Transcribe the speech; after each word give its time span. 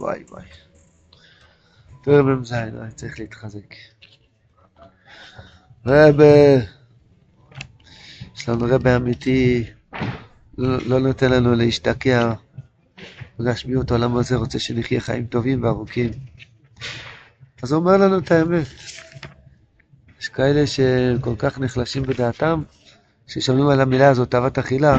וואי 0.00 0.24
וואי. 0.30 0.44
טוב 2.04 2.32
מ"ז, 2.32 2.52
אני 2.52 2.92
צריך 2.92 3.18
להתחזק. 3.20 3.74
רב, 5.86 6.14
יש 8.36 8.48
לנו 8.48 8.66
רב 8.68 8.86
אמיתי, 8.86 9.64
לא, 10.58 10.78
לא 10.86 11.00
נותן 11.00 11.30
לנו 11.30 11.54
להשתקע 11.54 12.32
בגשמיות 13.38 13.90
העולם 13.90 14.16
הזה, 14.16 14.36
רוצה 14.36 14.58
שנחיה 14.58 15.00
חיים 15.00 15.26
טובים 15.26 15.62
וארוכים. 15.62 16.10
אז 17.62 17.72
הוא 17.72 17.80
אומר 17.80 17.96
לנו 17.96 18.18
את 18.18 18.30
האמת. 18.30 18.66
יש 20.20 20.28
כאלה 20.28 20.66
שכל 20.66 21.34
כך 21.38 21.58
נחלשים 21.58 22.02
בדעתם, 22.02 22.62
ששומעים 23.26 23.68
על 23.68 23.80
המילה 23.80 24.08
הזאת, 24.08 24.30
תאוות 24.30 24.58
אכילה, 24.58 24.98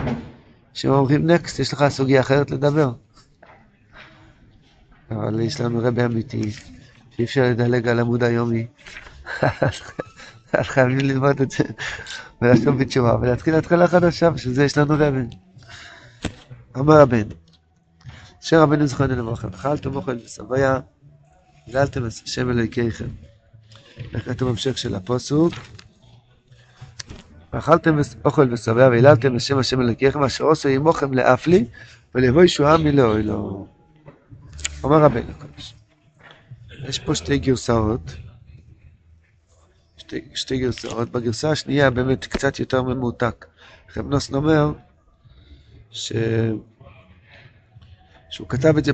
שהם 0.74 0.92
אומרים 0.92 1.28
נקסט, 1.32 1.60
יש 1.60 1.74
לך 1.74 1.88
סוגיה 1.88 2.22
אחרת 2.22 2.52
לדבר. 2.52 2.94
אבל 5.12 5.40
יש 5.40 5.62
לנו 5.62 5.80
רבי 5.84 6.06
אמיתי, 6.06 6.52
שאי 7.16 7.24
אפשר 7.24 7.44
לדלג 7.44 7.88
על 7.88 8.00
עמוד 8.00 8.24
היומי. 8.24 8.68
אז 10.54 10.66
חייבים 10.68 10.98
ללמוד 10.98 11.42
את 11.42 11.52
זה 11.52 11.64
ולעשות 12.42 12.78
בתשובה 12.78 13.16
ולהתחיל 13.22 13.56
התחלה 13.56 13.88
חדשה, 13.88 14.30
בשביל 14.30 14.54
זה 14.54 14.64
יש 14.64 14.78
לנו 14.78 14.96
רבי. 14.98 15.36
אמר 16.78 17.02
הבן, 17.02 17.28
אשר 18.44 18.62
רבנו 18.62 18.88
זכרנו 18.88 19.16
לברכה, 19.16 19.48
אכלתם 19.48 19.96
אוכל 19.96 20.16
ושביה, 20.26 20.80
את 21.70 21.98
השם 21.98 22.50
אלוהיכיכם. 22.50 23.08
כתוב 24.26 24.50
המשך 24.50 24.78
של 24.78 24.96
הפוסוק? 24.96 25.54
ואכלתם 27.54 27.98
אוכל 28.26 28.54
ושבע 28.54 28.88
והיללתם 28.88 29.36
לשם 29.36 29.58
השם 29.58 29.82
אלוקיכם 29.82 30.24
אשר 30.24 30.44
עושה 30.44 30.70
עמוכם 30.70 31.14
לאפלי 31.14 31.66
ולבוא 32.16 32.44
ישועה 32.44 32.78
מלאוהלו. 32.78 33.68
אומר 34.84 34.98
רבנו 34.98 35.32
הקדוש. 35.32 35.74
יש 36.88 37.00
פה 37.00 37.16
שתי 37.16 37.38
גרסאות. 37.38 38.16
שתי, 39.98 40.22
שתי 40.34 40.58
גרסאות. 40.58 41.10
בגרסה 41.10 41.52
השנייה 41.52 41.90
באמת 41.90 42.26
קצת 42.26 42.60
יותר 42.60 42.82
ממותק. 42.82 43.46
חבנוסן 43.90 44.36
אומר 44.36 44.72
ש... 45.92 46.14
שהוא 48.30 48.50
כתב 48.50 48.78
את 48.78 48.86
זה 48.86 48.92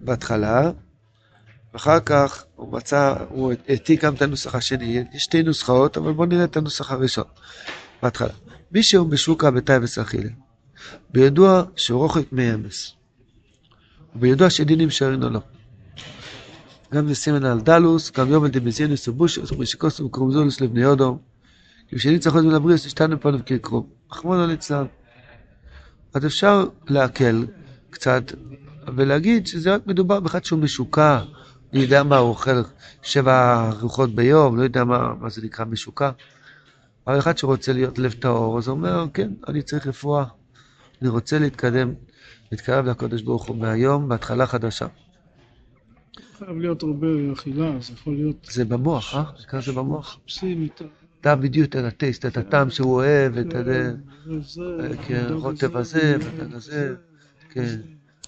בהתחלה, 0.00 0.70
ואחר 1.74 2.00
כך 2.00 2.44
הוא 2.56 2.72
מצא, 2.72 3.14
הוא 3.28 3.52
העתיק 3.68 4.04
גם 4.04 4.14
את 4.14 4.22
הנוסח 4.22 4.54
השני, 4.54 5.04
יש 5.12 5.22
שתי 5.24 5.42
נוסחאות, 5.42 5.96
אבל 5.96 6.12
בואו 6.12 6.26
נראה 6.26 6.44
את 6.44 6.56
הנוסח 6.56 6.90
הראשון, 6.90 7.24
בהתחלה. 8.02 8.32
מי 8.72 8.82
שהוא 8.82 9.08
בשוקה 9.08 9.50
בתאי 9.50 9.78
וסחילה, 9.82 10.30
בידוע 11.10 11.62
שהוא 11.76 12.02
רוחק 12.02 12.32
מאמס, 12.32 12.97
ובידוע 14.16 14.50
שדינים 14.50 14.90
שרינו 14.90 15.30
לו. 15.30 15.40
גם 16.94 17.08
נסימן 17.08 17.44
על 17.44 17.60
דלוס, 17.60 18.10
גם 18.10 18.30
יום 18.30 18.46
דמזינוס 18.46 19.08
ובושוס, 19.08 19.52
ומשיקוס 19.52 20.00
וקרומזולוס 20.00 20.60
לבני 20.60 20.80
יודו, 20.80 21.18
כי 21.88 21.96
בשני 21.96 22.18
צריכות 22.18 22.44
ולבריאוס 22.44 22.86
השתנו 22.86 23.20
פה 23.20 23.30
כקרום. 23.46 23.86
אחמונו 24.12 24.46
ליצלן. 24.46 24.86
אז 26.14 26.26
אפשר 26.26 26.66
להקל 26.88 27.46
קצת 27.90 28.22
ולהגיד 28.96 29.46
שזה 29.46 29.74
רק 29.74 29.86
מדובר 29.86 30.20
באחד 30.20 30.44
שהוא 30.44 30.58
משוקע, 30.58 31.20
אני 31.72 31.80
יודע 31.80 32.02
מה, 32.02 32.16
הוא 32.16 32.28
אוכל 32.28 32.62
שבע 33.02 33.68
ארוחות 33.70 34.14
ביום, 34.14 34.56
לא 34.56 34.62
יודע 34.62 34.84
מה, 34.84 35.14
מה 35.20 35.28
זה 35.28 35.42
נקרא 35.44 35.64
משוקע. 35.64 36.10
אבל 37.06 37.18
אחד 37.18 37.38
שרוצה 37.38 37.72
להיות 37.72 37.98
לב 37.98 38.12
טהור, 38.12 38.58
אז 38.58 38.68
הוא 38.68 38.76
אומר, 38.76 39.06
כן, 39.14 39.30
אני 39.48 39.62
צריך 39.62 39.86
רפואה. 39.86 40.24
אני 41.02 41.08
רוצה 41.08 41.38
להתקדם, 41.38 41.94
להתקרב 42.52 42.86
לקודש 42.86 43.22
ברוך 43.22 43.46
הוא 43.46 43.56
מהיום, 43.56 44.08
בהתחלה 44.08 44.46
חדשה. 44.46 44.86
חייב 46.38 46.58
להיות 46.58 46.82
הרבה 46.82 47.06
אכילה, 47.32 47.70
זה 47.80 47.92
יכול 47.92 48.14
להיות... 48.14 48.36
זה 48.50 48.64
במוח, 48.64 49.14
אה? 49.14 49.22
נקרא 49.42 49.60
זה 49.60 49.72
במוח. 49.72 50.18
מחפשים 50.20 50.68
את 50.74 50.80
ה... 50.80 50.84
אתה 51.20 51.36
בדיוק 51.36 51.68
את 51.68 51.74
הטייסט, 51.74 52.26
את 52.26 52.36
הטעם 52.36 52.70
שהוא 52.70 52.94
אוהב, 52.94 53.38
את 53.38 53.54
ה... 53.54 53.62
כן, 53.64 53.94
וזה, 54.26 54.60
רוטב 55.34 55.76
וזה, 55.76 55.78
הזה, 55.78 56.16
ואתה 56.20 56.56
וזה, 56.56 56.94
כזה, 57.50 57.76
כן. 57.76 57.80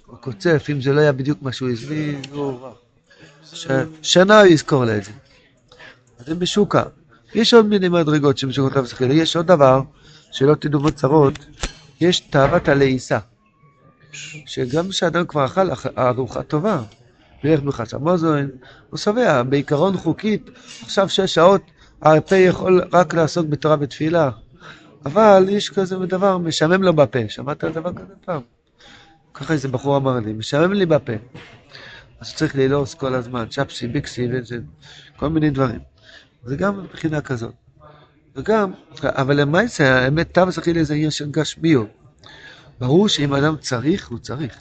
הוא 0.06 0.16
קוצף, 0.16 0.66
אם 0.72 0.80
זה 0.80 0.92
לא 0.92 1.00
היה 1.00 1.12
בדיוק 1.12 1.42
מה 1.42 1.52
שהוא 1.52 1.70
הזמין, 1.70 2.22
ש- 3.52 3.66
שנה 4.02 4.40
הוא 4.40 4.46
יזכור 4.46 4.84
לה 4.84 4.96
את 4.96 5.04
זה. 5.04 5.12
אז 6.18 6.26
זה 6.26 6.34
משוקע. 6.34 6.82
יש 7.34 7.54
עוד 7.54 7.66
מיני 7.66 7.88
מדרגות 7.88 8.38
שמשוקעות 8.38 8.76
לשכילה. 8.76 9.14
יש 9.14 9.36
עוד 9.36 9.46
דבר, 9.46 9.82
שלא 10.32 10.54
תדעו 10.54 10.80
בצרות, 10.80 11.38
יש 12.00 12.20
תאוות 12.20 12.68
הלעיסה. 12.68 13.18
שגם 14.46 14.88
כשאדם 14.88 15.26
כבר 15.26 15.44
אכל 15.44 15.72
אכ- 15.72 15.98
ארוחה 15.98 16.42
טובה, 16.42 16.82
וילך 17.44 17.60
בחץ 17.60 17.94
המוזוין, 17.94 18.50
הוא 18.90 18.98
שבע, 18.98 19.42
בעיקרון 19.42 19.96
חוקית, 19.96 20.50
עכשיו 20.82 21.08
שש 21.08 21.34
שעות, 21.34 21.62
הפה 22.02 22.36
יכול 22.36 22.82
רק 22.92 23.14
לעסוק 23.14 23.46
בתורה 23.46 23.76
ותפילה. 23.80 24.30
אבל 25.06 25.46
יש 25.48 25.70
כזה 25.70 25.96
דבר, 25.96 26.38
משעמם 26.38 26.82
לו 26.82 26.92
בפה. 26.92 27.18
שמעת 27.28 27.64
על 27.64 27.72
דבר 27.72 27.92
כזה 27.92 28.14
פעם? 28.24 28.40
ככה 29.34 29.52
איזה 29.54 29.68
בחור 29.68 29.96
אמר 29.96 30.18
לי, 30.20 30.32
משעמם 30.32 30.72
לי 30.72 30.86
בפה. 30.86 31.12
אז 32.20 32.34
צריך 32.34 32.56
ללעוס 32.56 32.94
כל 32.94 33.14
הזמן, 33.14 33.46
צ'פסי, 33.50 33.88
ביקסי, 33.88 34.28
וזה, 34.32 34.58
כל 35.16 35.28
מיני 35.28 35.50
דברים. 35.50 35.78
זה 36.44 36.56
גם 36.56 36.82
מבחינה 36.82 37.20
כזאת. 37.20 37.52
וגם, 38.36 38.72
אבל 39.04 39.40
למעשה, 39.40 40.04
האמת, 40.04 40.34
תו 40.34 40.50
זכילה 40.50 40.84
זה 40.84 40.94
עיר 40.94 41.10
של 41.10 41.30
גשמיות. 41.30 41.88
ברור 42.80 43.08
שאם 43.08 43.34
אדם 43.34 43.56
צריך, 43.56 44.08
הוא 44.08 44.18
צריך. 44.18 44.54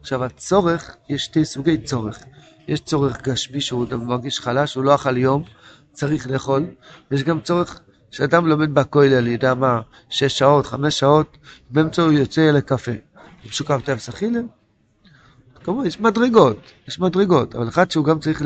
עכשיו, 0.00 0.24
הצורך, 0.24 0.96
יש 1.08 1.24
שתי 1.24 1.44
סוגי 1.44 1.78
צורך. 1.78 2.18
יש 2.68 2.80
צורך 2.80 3.22
גשמי 3.22 3.60
שהוא 3.60 3.86
מרגיש 3.92 4.40
חלש, 4.40 4.74
הוא 4.74 4.84
לא 4.84 4.94
אכל 4.94 5.16
יום, 5.16 5.42
צריך 5.92 6.30
לאכול. 6.30 6.66
ויש 7.10 7.22
גם 7.22 7.40
צורך 7.40 7.80
שאדם 8.10 8.46
לומד 8.46 8.74
בכולל, 8.74 9.26
יודע 9.26 9.54
מה, 9.54 9.80
שש 10.10 10.38
שעות, 10.38 10.66
חמש 10.66 10.98
שעות, 10.98 11.38
באמצע 11.70 12.02
הוא 12.02 12.12
יוצא 12.12 12.50
לקפה. 12.50 12.92
משוקע 13.46 13.76
בתו 13.76 13.92
זכילה, 13.96 14.40
כמובן, 15.64 15.86
יש 15.86 16.00
מדרגות, 16.00 16.56
יש 16.88 17.00
מדרגות, 17.00 17.54
אבל 17.54 17.68
אחד 17.68 17.90
שהוא 17.90 18.04
גם 18.04 18.18
צריך 18.18 18.42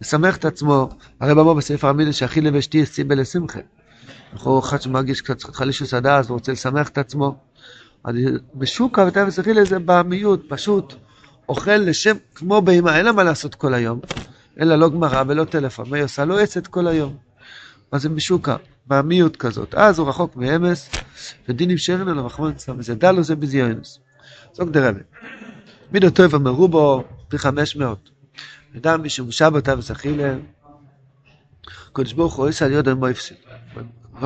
לשמח 0.00 0.36
את 0.36 0.44
עצמו, 0.44 0.88
הרי 1.20 1.32
אמר 1.32 1.54
בספר 1.54 1.88
המילה 1.88 2.12
שאכילה 2.12 2.50
ושתייה 2.52 2.86
סיבה 2.86 3.14
לשמחה. 3.14 3.60
אנחנו 4.32 4.58
אחד 4.58 4.82
שמרגיש 4.82 5.20
קצת 5.20 5.42
חלישוס 5.42 5.94
הדעת 5.94 6.30
ורוצה 6.30 6.52
לשמח 6.52 6.88
את 6.88 6.98
עצמו. 6.98 7.36
אז 8.04 8.14
בשוקה 8.54 9.04
ותאווה 9.08 9.30
סכילה 9.30 9.64
זה 9.64 9.78
בעמיות, 9.78 10.42
פשוט 10.48 10.94
אוכל 11.48 11.76
לשם 11.76 12.16
כמו 12.34 12.62
בהמה, 12.62 12.96
אין 12.96 13.04
לה 13.04 13.12
מה 13.12 13.24
לעשות 13.24 13.54
כל 13.54 13.74
היום. 13.74 14.00
לה 14.56 14.76
לא 14.76 14.88
גמרא 14.88 15.22
ולא 15.28 15.44
טלפון, 15.44 15.90
מה 15.90 15.96
היא 15.96 16.04
עושה? 16.04 16.24
לא 16.24 16.40
עצת 16.40 16.66
כל 16.66 16.86
היום. 16.86 17.16
מה 17.92 17.98
זה 17.98 18.08
משוקה? 18.08 18.56
בעמיות 18.86 19.36
כזאת. 19.36 19.74
אז 19.74 19.98
הוא 19.98 20.08
רחוק 20.08 20.36
מאמס, 20.36 20.90
ודינים 21.48 21.78
שרן 21.78 22.08
עליו 22.08 22.26
רחמון 22.26 22.50
אצלם, 22.50 22.78
וזה 22.78 22.94
דלו 22.94 23.22
זה 23.22 23.36
בזיונס. 23.36 23.98
זוג 24.52 24.70
דרבה. 24.70 25.00
מידו 25.92 26.10
טוב 26.10 26.34
אמרו 26.34 26.68
בו 26.68 27.04
פי 27.28 27.38
חמש 27.38 27.76
מאות. 27.76 28.10
אדם 28.76 29.02
משום 29.02 29.30
שבת 29.30 29.68
אבס 29.68 29.90
אכילה, 29.90 30.34
קדוש 31.92 32.12
ברוך 32.12 32.34
הוא 32.34 32.48
עשה 32.48 32.64
על 32.64 32.72
יודו 32.72 32.96
מו 32.96 33.06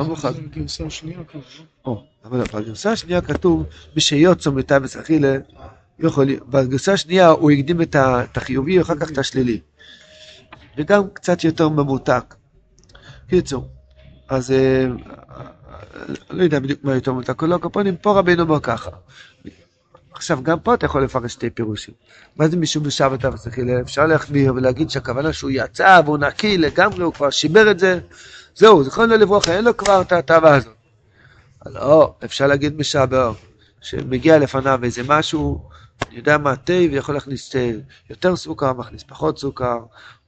מוכן. 0.03 0.33
זה 0.33 0.39
הגרסה 0.53 0.85
השנייה 0.85 1.23
כבר, 1.23 1.41
לא? 1.59 1.65
או, 1.85 2.03
אבל 2.25 2.43
בגרסה 2.53 2.91
השנייה 2.91 3.21
כתוב, 3.21 3.65
מי 3.95 4.01
שיוצא 4.01 4.51
מתאבס 4.51 4.97
אכילה, 4.97 5.35
יכול, 5.99 6.27
בגרסה 6.49 6.93
השנייה 6.93 7.29
הוא 7.29 7.51
הקדים 7.51 7.81
את 7.81 8.37
החיובי 8.37 8.79
ואחר 8.79 8.95
כך 8.95 9.11
את 9.11 9.17
השלילי. 9.17 9.59
וגם 10.77 11.03
קצת 11.13 11.43
יותר 11.43 11.69
ממותק. 11.69 12.35
קיצור, 13.27 13.67
אז 14.29 14.51
אה, 14.51 14.85
לא 16.29 16.43
יודע 16.43 16.59
בדיוק 16.59 16.83
מה 16.83 16.95
יותר 16.95 17.13
ממותק, 17.13 17.43
לא 17.43 17.57
קופונים, 17.57 17.97
פה 17.97 18.19
רבינו 18.19 18.43
אומר 18.43 18.59
ככה. 18.59 18.89
עכשיו, 20.13 20.43
גם 20.43 20.59
פה 20.59 20.73
אתה 20.73 20.85
יכול 20.85 21.03
לפרש 21.03 21.33
שתי 21.33 21.49
פירושים. 21.49 21.93
מה 22.35 22.47
זה 22.47 22.57
משום 22.57 22.83
בשבת 22.83 23.25
אבס 23.25 23.47
אכילה? 23.47 23.81
אפשר 23.81 24.05
להחמיר 24.05 24.53
ולהגיד 24.53 24.89
שהכוונה 24.89 25.33
שהוא 25.33 25.51
יצא 25.53 26.01
והוא 26.05 26.17
נקי 26.17 26.57
לגמרי, 26.57 27.03
הוא 27.03 27.13
כבר 27.13 27.29
שיבר 27.29 27.71
את 27.71 27.79
זה, 27.79 27.99
זהו, 28.59 28.83
זיכרונו 28.83 29.17
לברכה, 29.17 29.55
אין 29.55 29.63
לו 29.63 29.77
כבר 29.77 30.01
את 30.01 30.11
ההטבה 30.11 30.55
הזאת. 30.55 30.75
לא, 31.65 32.15
אפשר 32.25 32.47
להגיד 32.47 32.77
משבר, 32.77 33.33
שמגיע 33.81 34.39
לפניו 34.39 34.79
איזה 34.83 35.01
משהו, 35.07 35.69
אני 36.07 36.17
יודע 36.17 36.37
מה, 36.37 36.55
תה 36.55 36.73
ויכול 36.73 37.15
להכניס 37.15 37.49
תה, 37.49 37.59
יותר 38.09 38.35
סוכר, 38.35 38.73
מכניס 38.73 39.03
פחות 39.03 39.39
סוכר, 39.39 39.79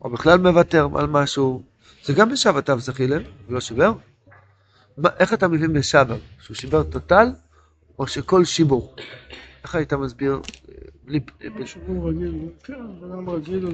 או 0.02 0.10
בכלל 0.10 0.38
מוותר 0.38 0.88
על 0.96 1.08
משהו, 1.08 1.64
זה 2.04 2.14
גם 2.14 2.30
בשבת 2.30 2.70
אב 2.70 2.80
זכילה, 2.80 3.16
הוא 3.16 3.54
לא 3.54 3.60
שיבר? 3.60 3.94
מה, 4.98 5.10
איך 5.20 5.34
אתה 5.34 5.48
מבין 5.48 5.78
משבר? 5.78 6.18
שהוא 6.42 6.56
שיבר 6.56 6.84
טוטל, 6.84 7.28
או 8.00 8.08
שכל 8.08 8.46
שיבור? 8.46 8.96
איך 9.64 9.76
היית 9.76 9.94
מסביר? 9.94 10.34
אה, 10.34 10.76
בלי... 11.04 11.20
שהוא 11.66 12.10
רגיל, 12.10 12.50
כן, 12.64 12.74
אדם 13.04 13.30
רגיל 13.30 13.66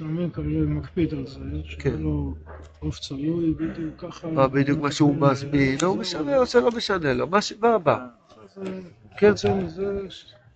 לטעמים 0.00 0.30
כאלה 0.30 0.46
מקפיד 0.66 1.14
על 1.14 1.26
זה, 1.26 1.40
כן. 1.78 1.94
לו 1.98 2.34
עוף 2.78 2.98
צלוי, 2.98 3.54
בדיוק 3.54 3.94
ככה. 3.98 4.28
מה 4.28 4.48
בדיוק 4.48 4.80
מה 4.80 4.92
שהוא 4.92 5.16
מזמין, 5.16 5.78
לא 5.82 5.94
משנה, 5.94 6.36
או 6.38 6.46
שלא 6.46 6.70
משנה 6.70 7.14
לו, 7.14 7.26
מה 7.26 7.42
שבא 7.42 7.78
בא. 7.78 8.06
אז, 8.42 8.62
אה, 8.66 8.72
כן, 9.18 9.36
ש- 9.36 9.46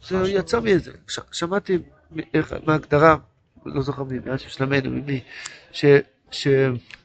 זה 0.09 0.31
יצא 0.31 0.61
מזה. 0.61 0.93
ש- 1.09 1.19
שמעתי 1.33 1.79
מההגדרה, 2.67 3.17
לא 3.67 3.83
זוכר 3.83 4.05
מי, 4.05 4.19
מאז 4.27 4.41
ששלמנו, 4.41 4.91
ממי, 4.91 5.21
ש... 5.73 5.85
ש... 6.31 6.49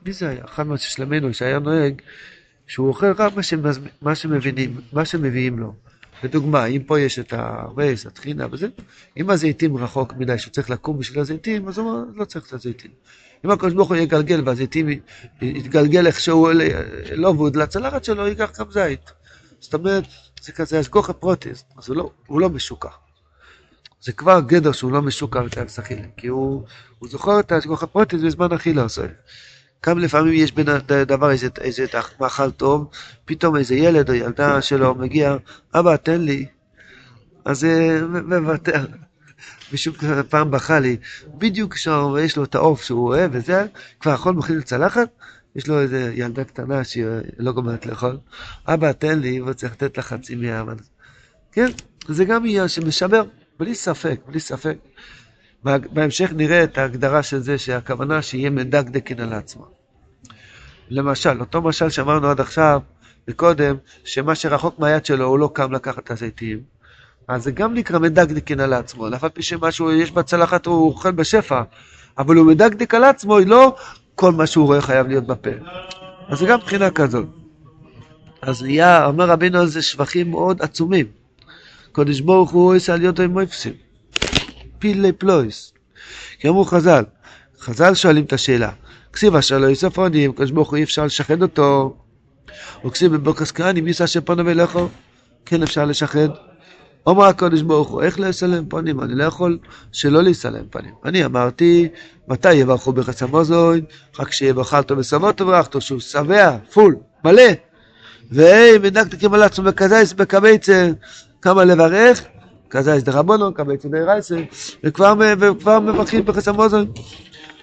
מי 0.05 0.13
זה 0.13 0.29
היה? 0.29 0.45
אחד 0.45 0.67
מהשלמנו 0.67 1.33
שהיה 1.33 1.59
נוהג, 1.59 2.01
שהוא 2.67 2.87
אוכל 2.87 3.11
רק 3.11 3.33
מה. 3.35 3.41
מה 4.01 4.15
שמבינים, 4.15 4.75
מה 4.93 5.05
שמביאים 5.05 5.59
לו. 5.59 5.73
לדוגמה, 6.23 6.65
אם 6.65 6.83
פה 6.83 6.99
יש 6.99 7.19
את 7.19 7.33
הרייס, 7.33 8.05
הטחינה 8.05 8.47
וזה, 8.51 8.67
אם 9.17 9.29
הזיתים 9.29 9.77
רחוק 9.77 10.13
מדי 10.13 10.37
שהוא 10.37 10.51
צריך 10.51 10.69
לקום 10.69 10.99
בשביל 10.99 11.19
הזיתים, 11.19 11.67
אז 11.67 11.77
הוא 11.77 11.89
אומר, 11.89 12.03
לא 12.15 12.25
צריך 12.25 12.47
את 12.47 12.53
הזיתים. 12.53 12.91
אם 13.45 13.51
הקדוש 13.51 13.73
ברוך 13.73 13.89
הוא 13.89 13.97
יגלגל 13.97 14.41
והזיתים 14.45 14.87
יתגלגל 15.41 16.07
איכשהו 16.07 16.49
לא 17.15 17.29
עבוד 17.29 17.55
לצלחת 17.55 18.03
שלו, 18.03 18.27
ייקח 18.27 18.59
גם 18.59 18.71
זית. 18.71 19.11
זאת 19.59 19.73
אומרת, 19.73 20.03
זה 20.41 20.51
כזה 20.51 20.79
השגחה 20.79 21.13
פרטית, 21.13 21.63
אז 21.77 21.89
הוא 21.89 21.97
לא, 21.97 22.11
הוא 22.27 22.41
לא 22.41 22.49
משוקע. 22.49 22.89
זה 24.01 24.11
כבר 24.11 24.39
גדר 24.39 24.71
שהוא 24.71 24.91
לא 24.91 25.01
משוקע 25.01 25.41
בתאוות 25.41 25.79
אכילה, 25.79 26.07
כי 26.17 26.27
הוא, 26.27 26.63
הוא 26.99 27.09
זוכר 27.09 27.39
את 27.39 27.51
השגחה 27.51 27.87
פרטית 27.87 28.21
בזמן 28.21 28.51
אכילה 28.51 28.83
עושה. 28.83 29.05
כמה 29.81 29.99
לפעמים 30.01 30.33
יש 30.33 30.51
בין 30.51 30.69
הדבר 30.69 31.31
איזה, 31.31 31.47
איזה 31.61 31.85
מאכל 32.21 32.51
טוב, 32.51 32.89
פתאום 33.25 33.55
איזה 33.55 33.75
ילד 33.75 34.09
או 34.09 34.13
ילדה 34.13 34.61
שלו 34.61 34.95
מגיע, 34.95 35.35
אבא 35.73 35.95
תן 35.95 36.21
לי, 36.21 36.45
אז 37.45 37.59
זה 37.59 38.01
מוותר. 38.25 38.85
מישהו 39.71 39.93
פעם 40.29 40.51
בכה 40.51 40.79
לי, 40.79 40.97
בדיוק 41.37 41.73
כשיש 41.73 42.37
לו 42.37 42.43
את 42.43 42.55
העוף 42.55 42.83
שהוא 42.83 43.07
אוהב 43.07 43.31
וזה, 43.33 43.65
כבר 43.99 44.13
יכול 44.13 44.33
מכין 44.33 44.57
לצלחת, 44.57 45.09
יש 45.55 45.67
לו 45.67 45.79
איזה 45.79 46.11
ילדה 46.15 46.43
קטנה 46.43 46.83
שהיא 46.83 47.05
לא 47.37 47.51
גומרת 47.51 47.85
לאכול, 47.85 48.17
אבא 48.67 48.91
תן 48.91 49.19
לי, 49.19 49.41
והוא 49.41 49.53
צריך 49.53 49.73
לתת 49.73 49.97
לה 49.97 50.03
חצי 50.03 50.35
מהאמן. 50.35 50.75
כן, 51.51 51.69
זה 52.07 52.25
גם 52.25 52.45
עניין 52.45 52.67
שמשבר, 52.67 53.23
בלי 53.59 53.75
ספק, 53.75 54.19
בלי 54.27 54.39
ספק. 54.39 54.77
בהמשך 55.63 56.31
נראה 56.35 56.63
את 56.63 56.77
ההגדרה 56.77 57.23
של 57.23 57.39
זה, 57.39 57.57
שהכוונה 57.57 58.21
שיהיה 58.21 58.49
מדקדקין 58.49 59.19
על 59.19 59.33
עצמו. 59.33 59.65
למשל, 60.89 61.39
אותו 61.39 61.61
משל 61.61 61.89
שאמרנו 61.89 62.27
עד 62.27 62.39
עכשיו, 62.39 62.81
וקודם, 63.27 63.75
שמה 64.03 64.35
שרחוק 64.35 64.79
מהיד 64.79 65.05
שלו 65.05 65.25
הוא 65.25 65.39
לא 65.39 65.49
קם 65.53 65.71
לקחת 65.71 66.03
את 66.03 66.11
הזיתים, 66.11 66.59
אז 67.27 67.43
זה 67.43 67.51
גם 67.51 67.73
נקרא 67.73 67.99
מדקדקין 67.99 68.59
על 68.59 68.73
עצמו, 68.73 69.07
אף 69.15 69.23
על 69.23 69.29
פי 69.29 69.41
שמשהו 69.41 69.91
יש 69.91 70.11
בצלחת 70.11 70.65
הוא 70.65 70.87
אוכל 70.87 71.11
בשפע, 71.11 71.61
אבל 72.17 72.35
הוא 72.35 72.47
מדקדק 72.47 72.93
על 72.93 73.03
עצמו, 73.03 73.39
לא 73.39 73.75
כל 74.15 74.31
מה 74.31 74.47
שהוא 74.47 74.65
רואה 74.65 74.81
חייב 74.81 75.07
להיות 75.07 75.27
בפה. 75.27 75.49
אז 76.27 76.39
זה 76.39 76.45
גם 76.45 76.59
מבחינה 76.59 76.91
כזאת. 76.91 77.25
אז 78.41 78.63
נהיה, 78.63 79.05
אומר 79.05 79.29
רבינו 79.29 79.59
על 79.59 79.67
זה 79.67 79.81
שבחים 79.81 80.31
מאוד 80.31 80.61
עצומים. 80.61 81.05
קודש 81.91 82.19
ברוך 82.19 82.51
הוא 82.51 82.75
עושה 82.75 82.93
על 82.93 83.01
יותו 83.01 83.23
עם 83.23 83.31
מויפסים. 83.31 83.88
פילי 84.79 85.11
פלויס. 85.11 85.73
כי 86.39 86.47
אמרו 86.47 86.65
חז"ל, 86.65 87.03
חז"ל 87.59 87.93
שואלים 87.93 88.23
את 88.23 88.33
השאלה, 88.33 88.71
כסיב 89.13 89.35
אשר 89.35 89.57
לא 89.57 89.67
יספונים, 89.67 90.33
קדוש 90.33 90.51
ברוך 90.51 90.69
הוא 90.69 90.77
אי 90.77 90.83
אפשר 90.83 91.05
לשחד 91.05 91.41
אותו. 91.41 91.97
וכסיב 92.85 93.13
בבוקס 93.13 93.51
כהנים 93.51 93.87
יישא 93.87 94.07
שפונו 94.07 94.45
ולכו, 94.45 94.87
כן 95.45 95.63
אפשר 95.63 95.85
לשחד. 95.85 96.29
אומר 97.07 97.25
הקדוש 97.25 97.61
ברוך 97.61 97.89
הוא, 97.89 98.01
איך 98.01 98.19
לסלם 98.19 98.65
פנים? 98.69 99.01
אני 99.01 99.15
לא 99.15 99.23
יכול 99.23 99.59
שלא 99.91 100.23
לסלם 100.23 100.63
פנים. 100.69 100.93
אני 101.05 101.25
אמרתי, 101.25 101.87
מתי 102.27 102.53
יברכו 102.53 102.93
בחסם 102.93 103.25
המוזוין? 103.25 103.85
רק 104.19 104.31
שיהיה 104.31 104.53
בחלתו 104.53 104.97
וסבות 104.97 105.41
וברכתו, 105.41 105.81
שהוא 105.81 105.99
שבע, 105.99 106.57
פול, 106.73 106.95
מלא. 107.25 107.43
והי 108.31 108.77
מנקת 108.77 109.19
כמלא 109.19 109.43
עצמו 109.43 109.65
בקזייס 109.65 110.13
בקבייצה, 110.13 110.89
כמה 111.41 111.63
לברך, 111.65 112.23
כזייס 112.69 113.03
דרבונו, 113.03 113.53
קבייצה 113.53 113.89
דרייסה, 113.89 114.35
וכבר, 114.83 115.13
וכבר 115.39 115.79
מברכים 115.79 116.25
בחסם 116.25 116.53
המוזוין. 116.53 116.91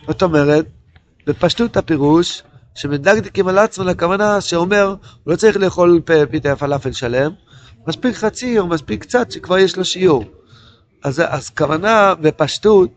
זאת 0.09 0.23
אומרת, 0.23 0.67
בפשטות 1.27 1.77
הפירוש, 1.77 2.43
שמדקדקים 2.75 3.49
על 3.49 3.59
עצמו 3.59 3.85
לכוונה 3.85 4.41
שאומר, 4.41 4.89
הוא 5.25 5.33
לא 5.33 5.37
צריך 5.37 5.57
לאכול 5.57 6.01
פיתה 6.31 6.57
פלאפל 6.57 6.93
שלם, 6.93 7.31
מספיק 7.87 8.17
חצי 8.17 8.59
או 8.59 8.67
מספיק 8.67 9.03
קצת 9.03 9.31
שכבר 9.31 9.59
יש 9.59 9.77
לו 9.77 9.85
שיעור. 9.85 10.25
אז, 11.05 11.23
אז 11.29 11.51
כוונה 11.51 12.15
בפשטות 12.15 12.91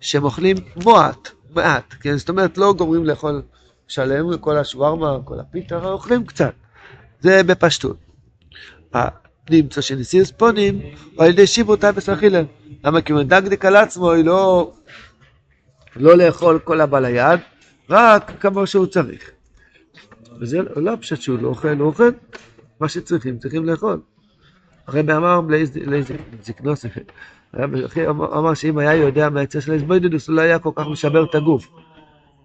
שהם 0.00 0.24
אוכלים 0.24 0.56
מועט, 0.84 1.28
מעט, 1.54 1.94
כן? 2.00 2.16
זאת 2.16 2.28
אומרת 2.28 2.58
לא 2.58 2.74
גומרים 2.78 3.04
לאכול 3.04 3.42
שלם, 3.88 4.38
כל 4.38 4.56
השווארמה, 4.56 5.18
כל 5.24 5.40
הפיתה, 5.40 5.90
אוכלים 5.90 6.26
קצת. 6.26 6.52
זה 7.20 7.42
בפשטות. 7.42 7.96
נמצא 9.50 9.80
שנשיאת 9.80 10.24
פנים, 10.24 10.80
הוא 11.18 11.22
על 11.22 11.30
ידי 11.30 11.46
שבירת 11.46 11.76
תאוות 11.76 12.08
אכילה. 12.08 12.42
למה? 12.84 13.00
כי 13.00 13.12
הוא 13.12 13.20
מדקדק 13.20 13.64
על 13.64 13.76
עצמו, 13.76 14.12
היא 14.12 14.24
לא, 14.24 14.72
לא 15.96 16.16
לאכול 16.16 16.58
כל 16.58 16.80
הבא 16.80 16.98
ליד, 16.98 17.40
רק 17.90 18.32
כמו 18.40 18.66
שהוא 18.66 18.86
צריך. 18.86 19.30
וזה 20.40 20.58
לא 20.76 20.92
פשוט 21.00 21.20
שהוא 21.20 21.38
לא 21.38 21.48
אוכל, 21.48 21.76
הוא 21.78 21.86
אוכל 21.86 22.10
מה 22.80 22.88
שצריכים, 22.88 23.38
צריכים 23.38 23.64
לאכול. 23.64 24.00
הרבי 24.86 25.12
אמר 25.12 25.40
לזקנוס, 25.86 26.84
אמר 28.10 28.54
שאם 28.54 28.78
היה 28.78 28.94
יודע 28.94 29.30
מהיצע 29.30 29.60
של 29.60 29.72
האזבוידדוס, 29.72 30.28
הוא 30.28 30.36
לא 30.36 30.40
היה 30.40 30.58
כל 30.58 30.70
כך 30.74 30.86
משבר 30.86 31.24
את 31.24 31.34
הגוף. 31.34 31.68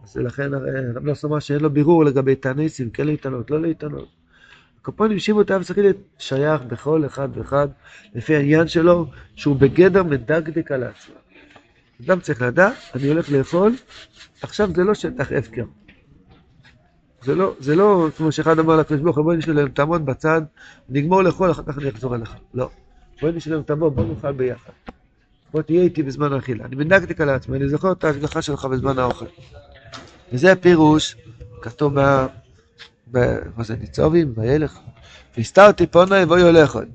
אז 0.03 0.18
לכן 0.18 0.53
הרב 0.53 1.03
נוס 1.03 1.25
אמר 1.25 1.39
שאין 1.39 1.59
לו 1.59 1.69
בירור 1.69 2.06
לגבי 2.06 2.36
תניסים, 2.36 2.89
כן 2.89 3.07
להתענות, 3.07 3.51
לא 3.51 3.62
להתענות. 3.62 4.21
הקופונים 4.81 5.19
שימו 5.19 5.42
את 5.42 5.51
האב 5.51 5.62
סכילת 5.62 5.95
שייך 6.18 6.62
בכל 6.62 7.06
אחד 7.06 7.30
ואחד, 7.38 7.68
לפי 8.16 8.36
העניין 8.36 8.68
שלו, 8.68 9.06
שהוא 9.36 9.56
בגדר 9.56 10.04
מדקדק 10.04 10.72
על 10.72 10.83
עצמו. 10.83 11.16
אדם 12.06 12.19
צריך 12.19 12.42
לדעת, 12.42 12.74
אני 12.95 13.07
הולך 13.07 13.31
לאכול, 13.31 13.75
עכשיו 14.42 14.69
זה 14.75 14.83
לא 14.83 14.94
שטח 14.94 15.31
הפקר. 15.31 15.66
זה 17.24 17.36
לא, 17.36 17.56
זה 17.60 17.75
לא 17.75 18.07
כמו 18.18 18.31
שאחד 18.31 18.60
אמר 18.60 18.75
לקדוש 18.75 19.00
ברוך 19.00 19.18
הוא, 19.18 19.24
ריבונו 19.24 19.38
של 19.38 19.50
עולם, 19.50 19.69
תעמוד 19.69 20.06
בצד, 20.06 20.42
נגמור 20.89 21.22
לאכול, 21.22 21.51
אחר 21.51 21.63
כך 21.63 21.77
אני 21.77 21.89
אחזור 21.89 22.16
אליך. 22.16 22.36
לא. 22.54 22.69
ריבונו 23.22 23.34
של 23.34 23.44
עולם, 23.44 23.62
תבוא, 23.62 23.89
בוא 23.89 24.06
נאכל 24.06 24.31
ביחד. 24.31 24.72
בוא 25.54 25.62
תהיה 25.62 25.81
איתי 25.81 26.04
בזמן 26.04 26.34
האכילה. 26.34 26.66
אני 26.66 26.75
מדקדק 26.75 27.22
על 27.22 27.30
עצמי, 27.30 27.57
אני 27.57 27.69
זוכר 27.69 27.92
את 27.92 28.04
ההשגחה 28.04 28.42
שלך 28.42 28.66
בזמן 28.66 29.00
האוכל. 29.00 29.25
וזה 30.34 30.51
הפירוש, 30.51 31.16
כתוב. 31.62 31.98
מה 33.13 33.63
זה, 33.63 33.75
ניצובים, 33.80 34.34
וילך. 34.38 34.80
והסתרתי 35.38 35.88
פני 36.25 36.42
והיה 36.42 36.75
לאכול. 36.75 36.88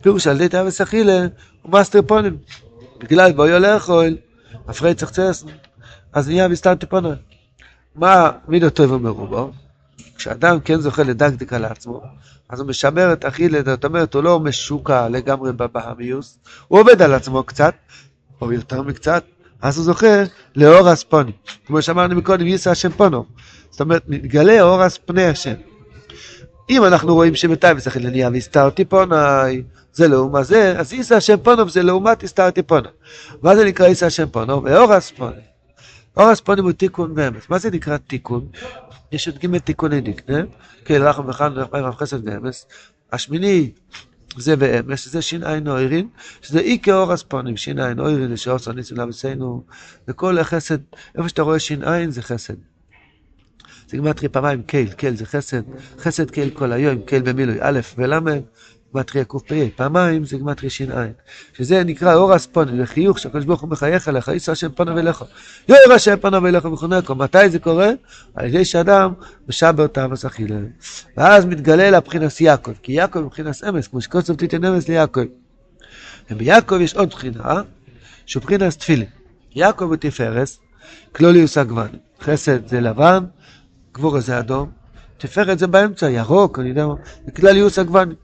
פירוש 0.00 0.26
על 0.26 0.36
אכילה, 0.80 1.26
הוא 1.62 1.72
הסתר 1.72 2.02
פנים. 2.02 2.36
בגלל 2.98 3.32
הולך 3.52 3.88
עוד, 3.88 4.12
אפרי 4.70 4.94
צחצס, 4.94 5.44
אז 6.12 6.28
נהיה 6.28 6.48
והסתרתי 6.48 6.86
פונה. 6.86 7.14
מה 7.94 8.30
מידו 8.48 8.70
טוב 8.70 8.92
ומרובו? 8.92 9.50
כשאדם 10.16 10.60
כן 10.60 10.80
זוכה 10.80 11.02
לדקדק 11.02 11.52
על 11.52 11.64
עצמו, 11.64 12.02
אז 12.48 12.60
הוא 12.60 12.68
משמר 12.68 13.12
את 13.12 13.24
אכילה, 13.24 13.58
זאת 13.64 13.84
אומרת, 13.84 14.14
הוא 14.14 14.22
לא 14.22 14.40
משוקע 14.40 15.08
לגמרי 15.08 15.52
בבהמיוס, 15.52 16.38
הוא 16.68 16.80
עובד 16.80 17.02
על 17.02 17.14
עצמו 17.14 17.42
קצת, 17.42 17.74
או 18.40 18.52
יותר 18.52 18.82
מקצת, 18.82 19.24
אז 19.64 19.76
הוא 19.76 19.84
זוכה 19.84 20.22
לאור 20.56 20.88
הספוני. 20.88 21.32
כמו 21.66 21.82
שאמרנו 21.82 22.14
מקודם, 22.14 22.46
יישא 22.46 22.70
השם 22.70 22.90
פונו. 22.90 23.24
זאת 23.70 23.80
אומרת, 23.80 24.02
מתגלה 24.08 24.62
אור 24.62 24.88
פני 24.88 25.24
השם. 25.24 25.54
אם 26.70 26.84
אנחנו 26.84 27.14
רואים 27.14 27.34
שמתי 27.34 27.66
ושכל 27.76 28.00
נהיה 28.00 28.30
והסתרתי 28.32 28.84
פונאי, 28.84 29.62
זה 29.92 30.08
לעומת 30.08 30.44
זה, 30.46 30.78
אז 30.78 30.92
יישא 30.92 31.14
השם 31.14 31.36
פונו 31.42 31.68
זה 31.68 31.82
לעומת 31.82 32.22
הסתרתי 32.22 32.62
פונו. 32.62 32.88
מה 33.42 33.56
זה 33.56 33.64
נקרא 33.64 33.86
יישא 33.86 34.06
השם 34.06 34.28
פונו? 34.28 34.62
ואור 34.62 34.92
הספוני. 34.92 35.42
אור 36.16 36.28
הספוני 36.28 36.60
הוא 36.60 36.72
תיקון 36.72 37.12
ואמץ. 37.16 37.42
מה 37.48 37.58
זה 37.58 37.70
נקרא 37.70 37.96
תיקון? 37.96 38.46
יש 39.12 39.28
עוד 39.28 39.38
ג' 39.38 39.58
תיקוני 39.58 40.00
דקנה, 40.00 40.38
כן, 40.84 41.02
רחם 41.02 41.28
וחן 41.28 41.52
ורב 41.56 41.94
חסד 41.94 42.28
ואמס. 42.28 42.66
השמיני 43.12 43.70
זה 44.36 44.54
ואמס, 44.58 45.00
שזה 45.00 45.22
ש"ע 45.22 45.58
אוירין, 45.66 46.08
שזה 46.42 46.60
אי 46.60 46.78
כאור 46.82 47.12
הספונים, 47.12 47.56
ש"ע 47.56 47.92
אוירין, 47.98 48.28
זה 48.28 48.36
שעושה 48.36 48.72
ניסים 48.72 48.96
לבסנו, 48.96 49.64
וכל 50.08 50.38
החסד, 50.38 50.78
איפה 51.18 51.28
שאתה 51.28 51.42
רואה 51.42 51.58
ש"ע 51.58 52.10
זה 52.10 52.22
חסד. 52.22 52.54
זה 53.88 53.96
גמטרי 53.96 54.28
פעמיים 54.28 54.62
קייל, 54.62 54.92
קייל 54.92 55.16
זה 55.16 55.26
חסד, 55.26 55.62
חסד 55.98 56.30
קייל 56.30 56.50
כל 56.50 56.72
היום, 56.72 57.02
קייל 57.02 57.22
במילוי, 57.22 57.56
א' 57.60 57.80
ול', 57.98 58.18
גמטריה 58.94 59.24
קפ"א, 59.24 59.54
פעמיים 59.76 60.24
זה 60.24 60.38
גמטריה 60.38 60.70
ש"ע, 60.70 61.04
שזה 61.52 61.84
נקרא 61.84 62.14
אור 62.14 62.32
הספונן, 62.32 62.76
זה 62.76 62.86
חיוך 62.86 63.18
שהקדוש 63.18 63.44
ברוך 63.44 63.60
הוא 63.60 63.70
מחייך 63.70 64.08
עליך, 64.08 64.28
יישא 64.28 64.52
השם 64.52 64.68
פניו 64.74 64.98
אליך, 64.98 65.24
יאיר 65.68 65.92
השם 65.94 66.16
פניו 66.16 66.46
אליך 66.46 66.64
וכונקו, 66.64 67.14
מתי 67.14 67.48
זה 67.48 67.58
קורה? 67.58 67.90
על 68.34 68.46
ידי 68.46 68.64
שאדם 68.64 69.12
משבר 69.48 69.86
תאווס 69.86 70.24
אכילה, 70.24 70.56
ואז 71.16 71.44
מתגלה 71.44 71.90
לבחינס 71.90 72.40
יעקב, 72.40 72.72
כי 72.82 72.92
יעקב 72.92 73.18
הוא 73.18 73.26
מבחינס 73.26 73.64
אמס, 73.64 73.88
כמו 73.88 74.00
שקוצב 74.00 74.34
תיתן 74.34 74.64
אמס 74.64 74.88
ליעקב. 74.88 75.24
וביעקב 76.30 76.80
יש 76.80 76.94
עוד 76.94 77.10
בחינה, 77.10 77.62
שהוא 78.26 78.42
בחינס 78.42 78.76
תפילין. 78.76 79.08
יעקב 79.54 79.84
הוא 79.84 79.96
תפארס, 79.96 80.60
כלוליוס 81.12 81.58
הגוון, 81.58 81.88
חסד 82.20 82.68
זה 82.68 82.80
לבן, 82.80 83.24
גבורה 83.92 84.20
זה 84.20 84.38
אדום, 84.38 84.70
תפארת 85.18 85.58
זה 85.58 85.66
באמצע, 85.66 86.10
ירוק, 86.10 86.58
אני 86.58 86.68
יודע 86.68 86.86
מה, 86.86 86.94
וכלליוס 87.28 87.78
הגוון. 87.78 88.14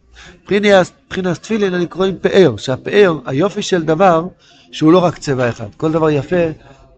מבחינת 0.44 1.38
תפילין 1.40 1.74
אני 1.74 1.86
קוראים 1.86 2.18
פאר, 2.18 2.56
שהפאר, 2.56 3.18
היופי 3.26 3.62
של 3.62 3.82
דבר, 3.82 4.26
שהוא 4.72 4.92
לא 4.92 4.98
רק 4.98 5.18
צבע 5.18 5.48
אחד. 5.48 5.66
כל 5.76 5.92
דבר 5.92 6.10
יפה, 6.10 6.46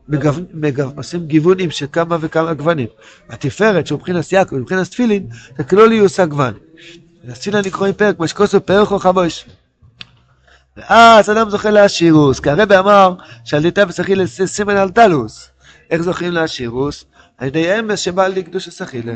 מגו... 0.09 0.31
מגו... 0.55 0.85
עושים 0.97 1.26
גיוונים 1.26 1.71
של 1.71 1.87
כמה 1.93 2.17
וכמה 2.21 2.55
גוונים. 2.55 2.87
התפארת, 3.29 3.87
שהוא 3.87 3.99
מבחינת 3.99 4.33
יעקב, 4.33 4.57
מבחינת 4.57 4.87
תפילין, 4.87 5.26
זה 5.59 5.64
כלוליוס 5.64 6.21
הגוון. 6.21 6.55
התפילין 7.29 7.64
נקראים 7.67 7.95
פרק, 7.95 8.21
משקוסו 8.21 8.61
פרק 8.67 8.91
או 8.91 8.99
חבוש. 8.99 9.45
ואז 10.76 11.31
אדם 11.31 11.50
זוכה 11.50 11.71
לעשירוס, 11.71 12.41
כי 12.41 12.50
הרבי 12.50 12.79
אמר 12.79 13.14
שעל 13.45 13.64
וסחילה 13.88 14.25
זה 14.26 14.47
סימן 14.47 14.76
על 14.76 14.88
דלוס. 14.88 15.49
איך 15.91 16.02
זוכים 16.02 16.33
לעשירוס? 16.33 17.05
על 17.38 17.49
ידי 17.49 17.79
אמס 17.79 17.99
שבא 17.99 18.25
על 18.25 18.43
קדוש 18.43 18.69
הסחילה. 18.69 19.14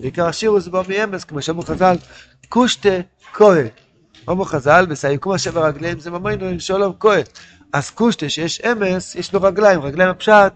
בעיקר 0.00 0.26
השירוס 0.26 0.68
בא 0.68 0.82
מאמס, 0.88 1.24
כמו 1.24 1.42
שאמרו 1.42 1.62
חז"ל, 1.62 1.96
קושטה 2.48 2.98
כהה. 3.32 3.62
אמרו 4.28 4.44
חז"ל, 4.44 4.86
בסעיקום 4.86 5.32
השבר 5.32 5.66
רגליהם 5.66 6.00
זה 6.00 6.10
ממנו 6.10 6.60
שלום 6.60 6.92
כהה. 7.00 7.20
אז 7.72 7.90
קושטה 7.90 8.28
שיש 8.28 8.60
אמס, 8.60 9.14
יש 9.14 9.32
לו 9.32 9.42
רגליים, 9.42 9.80
רגליים 9.80 10.10
הפשט, 10.10 10.52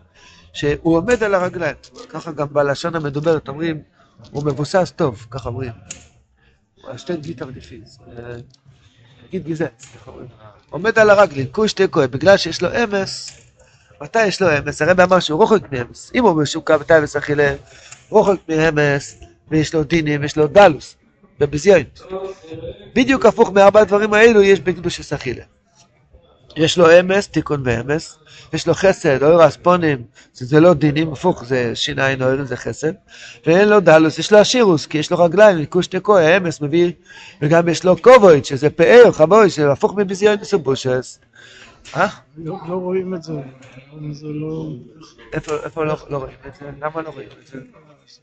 שהוא 0.52 0.96
עומד 0.96 1.22
על 1.22 1.34
הרגליים. 1.34 1.76
ככה 2.08 2.32
גם 2.32 2.46
בלשון 2.52 2.96
המדוברת 2.96 3.48
אומרים, 3.48 3.82
הוא 4.30 4.44
מבוסס 4.44 4.92
טוב, 4.96 5.26
ככה 5.30 5.48
אומרים. 5.48 5.72
שתי 6.96 7.16
גיטר 7.16 7.50
דיפיז. 7.50 7.98
נגיד 9.28 9.44
גיזץ, 9.44 9.86
ככה 9.96 10.10
אומרים. 10.10 10.28
עומד 10.70 10.98
על 10.98 11.10
הרגלים, 11.10 11.46
קושטה 11.46 11.88
כהה, 11.88 12.06
בגלל 12.06 12.36
שיש 12.36 12.62
לו 12.62 12.68
אמס, 12.84 13.40
מתי 14.02 14.26
יש 14.26 14.42
לו 14.42 14.58
אמס? 14.58 14.82
הרב 14.82 15.00
אמר 15.00 15.20
שהוא 15.20 15.40
רוחק 15.40 15.72
מאמס. 15.72 16.12
אם 16.14 16.24
הוא 16.24 16.42
משוקע 16.42 16.76
בתאווס 16.76 17.16
אכילה, 17.16 17.54
רוחק 18.08 18.38
מאמס, 18.48 19.20
ויש 19.48 19.74
לו 19.74 19.84
דינים, 19.84 20.24
יש 20.24 20.36
לו 20.36 20.46
דלוס, 20.46 20.96
בביזיון. 21.40 21.82
בדיוק 22.94 23.26
הפוך 23.26 23.52
מארבע 23.52 23.80
הדברים 23.80 24.14
האלו 24.14 24.42
יש 24.42 24.60
בקדוש 24.60 25.12
אכילה. 25.12 25.44
יש 26.56 26.78
לו 26.78 27.00
אמס, 27.00 27.28
תיקון 27.28 27.62
ואמס, 27.64 28.18
יש 28.52 28.66
לו 28.66 28.74
חסד, 28.74 29.22
אור 29.22 29.46
אספונים, 29.46 30.02
שזה 30.34 30.60
לא 30.60 30.74
דינים, 30.74 31.12
הפוך, 31.12 31.44
זה 31.44 31.76
שיניים 31.76 32.22
אור, 32.22 32.44
זה 32.44 32.56
חסד, 32.56 32.92
ואין 33.46 33.68
לו 33.68 33.80
דלוס, 33.80 34.18
יש 34.18 34.32
לו 34.32 34.40
אשירוס, 34.42 34.86
כי 34.86 34.98
יש 34.98 35.10
לו 35.10 35.18
רגליים, 35.18 35.58
ניקוש 35.58 35.86
תיקו, 35.86 36.18
האמס 36.18 36.60
מביא, 36.60 36.92
וגם 37.42 37.68
יש 37.68 37.84
לו 37.84 37.96
קובויד, 38.02 38.44
שזה 38.44 38.70
פאר, 38.70 39.12
חבוי, 39.12 39.50
שזה 39.50 39.72
הפוך 39.72 39.94
מביזיון 39.96 40.36
מסובושס. 40.40 41.18
אה? 41.96 42.08
לא 42.36 42.56
לא 42.68 42.74
רואים 42.74 43.14
את 43.14 43.22
זה, 43.22 43.32
זה 44.12 44.26
לא... 44.26 44.70
איפה 45.32 45.52
איפה 45.64 45.84
לא 45.84 45.96
לא 46.10 46.18
רואים 46.18 46.36
את 46.46 46.54
זה? 46.54 46.70
למה 46.80 47.02
לא 47.02 47.10
רואים 47.10 47.28
את 47.42 47.46
זה? 47.46 47.58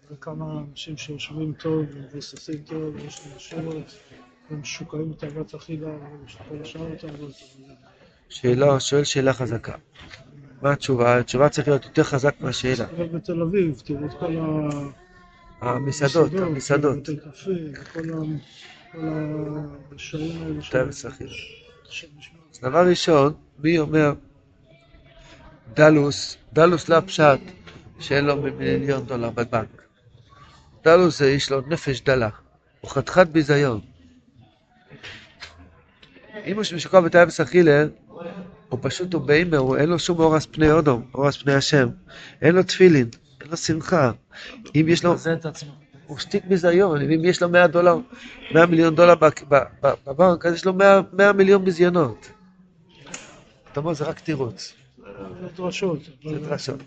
זה 0.09 0.15
כמה 0.21 0.61
אנשים 0.71 0.97
שיושבים 0.97 1.53
טוב 1.53 1.85
ומבוססים 1.93 2.57
טוב, 2.65 2.95
ויש 2.95 3.19
להם 3.27 3.39
שירות, 3.39 3.95
והם 4.49 4.61
משוקעים 4.61 5.11
בתאוות 5.11 5.55
אכילה, 5.55 5.87
וכל 6.25 6.61
השאר 6.61 6.95
טוב. 6.99 7.11
שאלה, 8.29 8.79
שואל 8.79 9.03
שאלה 9.03 9.33
חזקה. 9.33 9.75
מה 10.61 10.71
התשובה? 10.71 11.17
התשובה 11.19 11.49
צריכה 11.49 11.71
להיות 11.71 11.85
יותר 11.85 12.03
חזק 12.03 12.35
מהשאלה. 12.41 12.85
בתל 13.13 13.41
אביב, 13.41 13.81
תראו 13.85 14.05
את 14.05 14.13
כל 14.19 14.37
ה... 14.37 14.69
המסעדות, 15.61 16.33
המסעדות. 16.33 16.97
בתי 16.97 17.17
קפה, 17.17 17.51
כל 17.93 18.09
ה- 18.13 18.17
כל 19.89 19.95
השעים 19.95 20.43
האלה. 20.43 20.89
אז 22.51 22.59
דבר 22.61 22.87
ראשון, 22.89 23.33
מי 23.59 23.79
אומר 23.79 24.13
דלוס, 25.73 26.37
דלוס 26.53 26.89
לא 26.89 26.95
הפשט 26.95 27.39
שאין 27.99 28.25
לו 28.25 28.41
מיליון 28.41 29.05
דולר 29.05 29.29
בבנק. 29.29 29.76
דלוס 30.87 31.19
זה 31.19 31.31
יש 31.31 31.51
לו 31.51 31.61
נפש 31.67 32.01
דלה, 32.01 32.29
הוא 32.81 32.91
חתיכת 32.91 33.27
ביזיון. 33.27 33.79
אם 36.45 36.55
הוא 36.55 36.63
משוקע 36.75 36.99
בתאווס 36.99 37.39
אכילה, 37.39 37.85
הוא 38.69 38.79
פשוט 38.81 39.13
הוא 39.13 39.21
באימר, 39.21 39.57
הוא 39.57 39.77
אין 39.77 39.89
לו 39.89 39.99
שום 39.99 40.19
אורס 40.19 40.45
פני 40.45 40.71
אודום, 40.71 41.09
אורס 41.13 41.37
פני 41.37 41.53
השם. 41.53 41.89
אין 42.41 42.55
לו 42.55 42.63
תפילין, 42.63 43.09
אין 43.41 43.49
לו 43.49 43.57
שמחה. 43.57 44.11
אם 44.75 44.85
יש 44.87 45.03
לו... 45.05 45.15
הוא 46.07 46.17
שטיק 46.17 46.45
ביזיון, 46.45 47.01
אם 47.01 47.25
יש 47.25 47.41
לו 47.41 47.49
100 47.49 47.67
דולר, 47.67 47.97
100 48.53 48.65
מיליון 48.65 48.95
דולר 48.95 49.15
בבנק, 50.05 50.45
אז 50.45 50.53
יש 50.53 50.65
לו 50.65 50.73
100 50.73 51.01
100 51.13 51.33
מיליון 51.33 51.65
ביזיונות. 51.65 52.31
אתה 53.71 53.79
אומר, 53.79 53.93
זה 53.93 54.05
רק 54.05 54.19
תירוץ, 54.19 54.73
זה 54.97 55.03
דרשות. 55.57 55.99
זה 56.23 56.39
דרשות. 56.39 56.81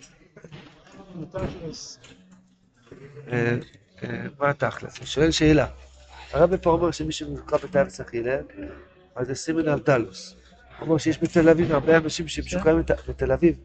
אה, 4.04 4.10
אה, 4.10 4.26
מה 4.38 4.50
התכלס? 4.50 4.98
הוא 4.98 5.06
שואל 5.06 5.30
שאלה. 5.30 5.66
הרבי 6.32 6.56
פה 6.62 6.70
אומר 6.70 6.90
שמי 6.90 7.12
שמוקרא 7.12 7.58
בתארץ 7.58 8.00
אכילה, 8.00 8.36
אז 9.16 9.26
זה 9.26 9.34
סימן 9.34 9.68
על 9.68 9.80
דלוס. 9.80 10.36
הוא 10.78 10.86
אומר 10.86 10.98
שיש 10.98 11.22
בתל 11.22 11.48
אביב 11.48 11.72
הרבה 11.72 11.96
אנשים 11.96 12.28
שמשוקעים 12.28 12.78
בת- 12.80 13.08
בתל 13.08 13.32
אביב. 13.32 13.56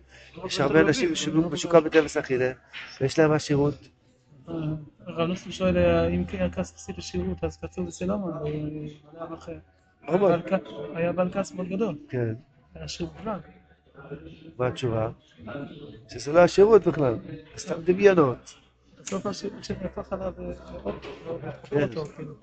יש 0.46 0.60
הרבה 0.60 0.82
אנשים 0.82 1.15
שמשוקעים 1.15 1.84
בתארץ 1.84 2.18
אכילה, 2.18 2.51
ויש 3.01 3.20
להם 3.20 3.32
עשירות. 3.32 3.88
הרב 5.08 5.27
נוסף 5.27 5.50
שואל 5.50 5.77
אה, 5.77 6.08
אם 6.08 6.25
כן 6.25 6.42
הכס 6.46 6.74
עשית 6.75 6.98
לשירות 6.98 7.44
אז 7.44 7.58
כתוב 7.58 7.88
בסלומה, 7.88 8.39
אומר, 10.08 10.39
היה 10.96 11.12
בעל 11.12 11.30
כס 11.34 11.51
מאוד 11.51 11.68
גדול, 11.70 11.96
כן, 12.10 12.34
היה 12.75 12.88
שירות 12.88 13.13
בלג. 13.24 13.39
מה 14.58 14.68
התשובה? 14.68 15.10
שזה 16.10 16.34
לא 16.34 16.39
השירות 16.39 16.88
בכלל, 16.88 17.15
סתם 17.58 17.82
דמיונות. 17.84 18.56
בסוף 19.06 19.26
השירות 19.26 19.64
שנהפך 19.64 20.14
עליו 20.14 20.34
אה, 20.40 20.92
כן. 21.70 21.82
אותו, 21.84 22.06
כאילו, 22.06 22.34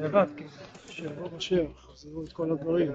נאבק, 0.00 0.28
כאילו. 0.36 0.50
שיבוא 0.90 1.28
משיח, 1.36 1.60
יחזרו 1.90 2.24
את 2.24 2.32
כל 2.32 2.52
הדברים. 2.52 2.92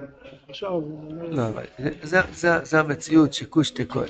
עכשיו 0.48 0.70
הוא 0.70 1.10
אומר... 1.10 1.30
לא, 1.30 1.60
זה- 2.02 2.20
זה- 2.32 2.64
זה 2.64 2.80
המציאות 2.80 3.32
שכוש 3.32 3.70
תקוע. 3.70 4.04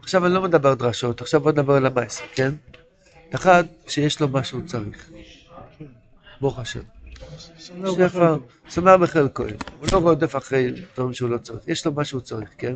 עכשיו 0.00 0.26
אני 0.26 0.34
לא 0.34 0.42
מדבר 0.42 0.74
דרשות, 0.74 1.20
עכשיו 1.20 1.40
בוא 1.40 1.52
נדבר 1.52 1.74
על 1.74 1.86
המעשה, 1.86 2.24
כן? 2.34 2.52
אחד, 3.34 3.64
שיש 3.88 4.20
לו 4.20 4.28
מה 4.28 4.44
שהוא 4.44 4.62
צריך. 4.66 5.10
ברוך 6.40 6.58
השם. 6.58 6.80
ובחלקו. 7.82 8.44
שמח 8.68 9.00
בחלקו. 9.00 9.42
הוא 9.42 9.88
לא 9.92 9.98
רודף 9.98 10.36
אחרי 10.36 10.70
דברים 10.94 11.12
שהוא 11.14 11.30
לא 11.30 11.38
צריך. 11.38 11.60
יש 11.68 11.86
לו 11.86 11.92
מה 11.92 12.04
שהוא 12.04 12.20
צריך, 12.20 12.48
כן? 12.58 12.74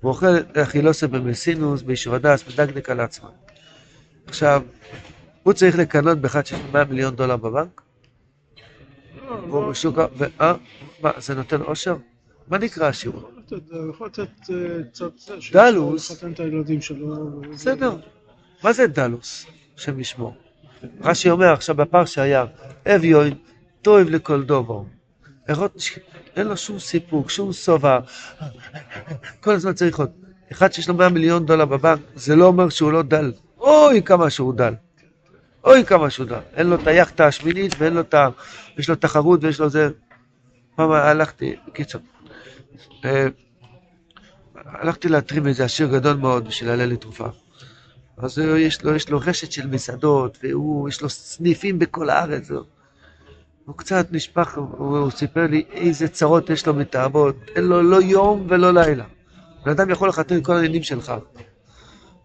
הוא 0.00 0.08
אוכל 0.10 0.26
אכילוסה 0.62 1.06
במסינוס, 1.06 1.82
בישוב 1.82 2.14
הדס, 2.14 2.44
מדקדק 2.48 2.90
על 2.90 3.00
עצמו. 3.00 3.28
עכשיו, 4.30 4.62
הוא 5.42 5.52
צריך 5.52 5.78
לקנות 5.78 6.18
באחד 6.18 6.46
שיש 6.46 6.58
לו 6.60 6.72
100 6.72 6.84
מיליון 6.84 7.16
דולר 7.16 7.36
בבנק? 7.36 7.80
לא, 9.26 9.30
והוא 9.30 9.62
לא, 9.62 9.70
בשוק 9.70 9.98
ה... 9.98 10.06
ו- 10.18 10.24
אה? 10.40 10.54
מה, 11.02 11.10
זה 11.18 11.34
נותן 11.34 11.60
עושר? 11.60 11.96
מה 12.48 12.58
נקרא 12.58 12.90
הוא 13.70 13.90
יכול 13.90 14.06
לתת 14.06 14.28
אה, 14.50 15.36
שיש 15.40 15.52
דלוס. 15.52 16.10
לו 16.10 16.14
לחתן 16.14 16.32
את 16.32 16.40
הילדים 16.40 16.80
שלו. 16.80 17.06
ו- 17.08 17.40
בסדר. 17.52 17.96
מה 18.64 18.72
זה 18.72 18.86
דלוס? 18.86 19.46
השם 19.76 20.00
ישמור. 20.00 20.34
רש"י 21.00 21.30
אומר 21.30 21.52
עכשיו 21.52 21.74
בפרשה 21.74 22.22
היה, 22.22 22.44
אביון, 22.86 23.30
טוב 23.82 23.98
לכל 24.08 24.42
דובו. 24.42 24.84
אין 26.36 26.46
לו 26.46 26.56
שום 26.56 26.78
סיפוק, 26.78 27.30
שום 27.30 27.52
שובע. 27.52 27.98
כל 29.40 29.54
הזמן 29.54 29.72
צריך 29.72 29.98
עוד. 29.98 30.10
אחד 30.52 30.72
שיש 30.72 30.88
לו 30.88 30.94
100 30.94 31.08
מיליון 31.08 31.46
דולר 31.46 31.64
בבנק, 31.64 32.00
זה 32.14 32.36
לא 32.36 32.44
אומר 32.44 32.68
שהוא 32.68 32.92
לא 32.92 33.02
דל. 33.02 33.32
אוי 33.70 34.02
כמה 34.02 34.30
שהוא 34.30 34.54
דל. 34.54 34.74
אוי 35.64 35.84
כמה 35.84 36.10
שהוא 36.10 36.26
דל. 36.26 36.40
אין 36.54 36.66
לו 36.66 36.76
את 36.76 36.86
היאכטה 36.86 37.26
השמינית 37.26 37.74
ואין 37.78 37.94
לו 37.94 38.00
את 38.00 38.14
ה... 38.14 38.28
יש 38.78 38.88
לו 38.88 38.96
תחרות 38.96 39.44
ויש 39.44 39.60
לו 39.60 39.68
זה... 39.68 39.88
פעם 40.76 40.92
הלכתי, 40.92 41.56
בקיצור. 41.68 42.00
אה, 43.04 43.26
הלכתי 44.54 45.08
להתרים 45.08 45.46
איזה 45.46 45.64
עשיר 45.64 45.88
גדול 45.88 46.16
מאוד 46.16 46.48
בשביל 46.48 46.70
לעלה 46.70 46.86
לי 46.86 46.96
תרופה. 46.96 47.26
אז 48.16 48.38
יש 48.38 48.84
לו, 48.84 48.94
יש 48.94 49.08
לו 49.08 49.18
רשת 49.18 49.52
של 49.52 49.66
מסעדות, 49.66 50.38
והוא, 50.42 50.88
יש 50.88 51.02
לו 51.02 51.08
סניפים 51.08 51.78
בכל 51.78 52.10
הארץ. 52.10 52.50
הוא 53.64 53.76
קצת 53.76 54.06
נשפך, 54.12 54.58
הוא, 54.58 54.98
הוא 54.98 55.10
סיפר 55.10 55.46
לי 55.46 55.64
איזה 55.72 56.08
צרות 56.08 56.50
יש 56.50 56.66
לו 56.66 56.74
מתאבות, 56.74 57.36
אין 57.56 57.64
לו 57.64 57.82
לא 57.82 58.02
יום 58.02 58.46
ולא 58.48 58.72
לילה. 58.72 59.04
בן 59.64 59.70
אדם 59.70 59.90
יכול 59.90 60.08
לחתן 60.08 60.36
את 60.36 60.44
כל 60.44 60.52
העניינים 60.54 60.82
שלך. 60.82 61.12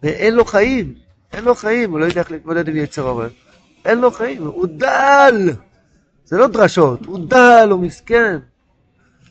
ואין 0.03 0.35
לו 0.35 0.45
חיים, 0.45 1.04
אין 1.34 1.44
לו 1.44 1.55
חיים, 1.55 1.91
הוא 1.91 2.00
לא 2.00 2.05
יודע 2.05 2.22
איך 2.22 2.32
להתמודד 2.32 2.67
עם 2.70 2.75
יצר 2.75 3.08
הרע. 3.08 3.27
אין 3.86 4.01
לו 4.01 4.12
חיים, 4.12 4.44
הוא 4.44 4.67
דל! 4.77 5.50
זה 6.25 6.38
לא 6.38 6.48
דרשות, 6.48 7.05
הוא 7.05 7.20
דל, 7.29 7.67
הוא 7.72 7.79
מסכן. 7.79 8.38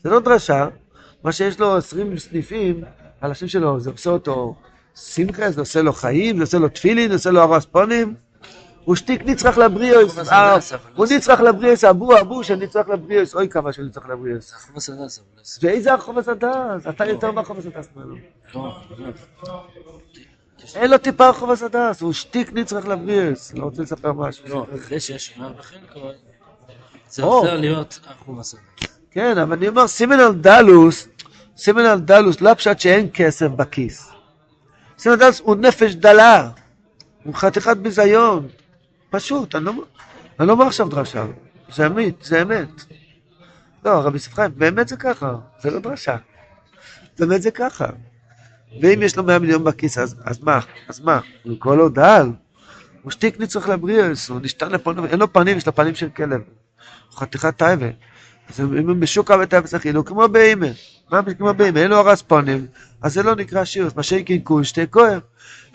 זה 0.02 0.10
לא 0.10 0.20
דרשה, 0.20 0.68
מה 1.24 1.32
שיש 1.32 1.60
לו 1.60 1.76
20 1.76 2.18
סניפים, 2.18 2.80
על 3.20 3.30
השם 3.30 3.48
שלו, 3.48 3.80
זה 3.80 3.90
עושה 3.90 4.10
אותו 4.10 4.54
שמחה, 4.96 5.50
זה 5.50 5.60
עושה 5.60 5.82
לו 5.82 5.92
חיים, 5.92 6.36
זה 6.36 6.42
עושה 6.42 6.58
לו 6.58 6.68
תפילין, 6.68 7.08
זה 7.08 7.14
עושה 7.14 7.30
לו 7.30 7.40
הרספונים. 7.40 8.14
הוא 8.84 8.96
שטיק 8.96 9.22
נצרך 9.24 9.58
לבריאוס, 9.58 10.14
חומס 10.14 10.32
אה, 10.32 10.56
לא 10.72 10.78
הוא 10.96 11.06
נצרך 11.16 11.40
לבריאוס, 11.40 11.84
אבו 11.84 12.20
אבו 12.20 12.44
שנצרך 12.44 12.88
לבריאוס, 12.88 13.34
אוי 13.34 13.48
כמה 13.48 13.72
שהוא 13.72 13.84
נצרך 13.86 14.08
לבריאוס. 14.08 14.52
חומס 14.52 14.90
הדס, 14.90 15.18
אבל 15.18 15.26
לא- 15.36 15.42
ואיזה 15.72 15.94
החומס 15.94 16.28
הדס? 16.28 16.86
אתה 16.88 17.06
יותר 17.06 17.32
מהחומס 17.32 17.66
הדס 17.66 17.88
ממנו. 17.96 18.14
אין 20.74 20.90
לו 20.90 20.98
טיפה 20.98 21.32
חומס 21.32 21.62
הדס, 21.62 22.00
הוא 22.00 22.12
שטיק 22.12 22.52
נצרך 22.52 22.86
לבריאוס. 22.86 23.54
לא 23.54 23.64
רוצה 23.64 23.82
לספר 23.82 24.12
משהו. 24.12 24.48
לא, 24.48 24.66
אחרי 24.80 25.00
שיש 25.00 25.26
שמר 25.26 25.52
בחלקו, 25.52 26.10
זה. 27.10 27.22
עוזר 27.22 27.56
להיות 27.56 28.00
החומס 28.06 28.54
הדס. 28.54 28.92
כן, 29.10 29.38
אבל 29.38 29.56
אני 29.56 29.68
אומר, 29.68 29.86
סימן 29.86 30.20
על 30.20 30.34
דלוס, 30.34 31.08
סימן 31.56 31.84
על 31.84 32.00
דלוס 32.00 32.40
לא 32.40 32.54
פשט 32.54 32.80
שאין 32.80 33.08
כסף 33.14 33.46
בכיס. 33.46 34.10
סימן 34.98 35.12
על 35.12 35.20
דלוס 35.20 35.40
הוא 35.40 35.56
נפש 35.56 35.94
דלה, 35.94 36.50
הוא 37.24 37.34
חתיכת 37.34 37.76
ביזיון. 37.76 38.48
פשוט, 39.10 39.54
אני 39.54 39.64
לא, 39.64 39.72
אני 40.40 40.48
לא 40.48 40.52
אומר 40.52 40.66
עכשיו 40.66 40.88
דרשה, 40.88 41.26
זה 41.74 41.86
אמת, 41.86 42.14
זה 42.22 42.42
אמת. 42.42 42.68
לא, 43.84 43.90
רבי 43.90 44.16
יוסף 44.16 44.34
חיים, 44.34 44.50
באמת 44.56 44.88
זה 44.88 44.96
ככה, 44.96 45.34
זה 45.60 45.70
לא 45.70 45.78
דרשה. 45.78 46.16
באמת 47.18 47.42
זה 47.42 47.50
ככה. 47.50 47.86
ואם 48.80 49.02
יש 49.02 49.16
לו 49.16 49.24
100 49.24 49.38
מיליון 49.38 49.64
בכיס, 49.64 49.98
אז, 49.98 50.16
אז 50.24 50.40
מה? 50.42 50.60
אז 50.88 51.00
מה? 51.00 51.20
הוא 51.42 51.56
כל 51.58 51.78
עוד 51.78 51.94
דל. 51.94 52.30
הוא 53.02 53.10
שטיקני 53.10 53.46
צריך 53.46 53.68
לבריאס, 53.68 54.28
הוא 54.28 54.40
נשתן 54.42 54.70
לפונים, 54.70 55.04
אין 55.04 55.18
לו 55.18 55.32
פנים, 55.32 55.56
יש 55.56 55.66
לו 55.66 55.74
פנים 55.74 55.94
של 55.94 56.08
כלב. 56.08 56.40
הוא 57.10 57.18
חתיכת 57.18 57.56
טייבה. 57.56 57.86
אז 58.48 58.60
אם 58.60 58.88
הוא 58.88 58.96
בשוקה 58.96 59.36
וטייבה 59.42 59.68
שחיל, 59.68 59.96
הוא 59.96 60.04
כמו 60.04 60.28
באימא. 60.28 60.68
מה 61.10 61.20
כמו 61.38 61.54
באימא? 61.54 61.78
אין 61.78 61.90
לו 61.90 62.00
ארז 62.00 62.22
פונים, 62.22 62.66
אז 63.02 63.14
זה 63.14 63.22
לא 63.22 63.34
נקרא 63.34 63.64
שירוס. 63.64 63.96
מה 63.96 64.02
שאין 64.02 64.24
כול 64.44 64.64
שתי 64.64 64.84
כהן. 64.92 65.18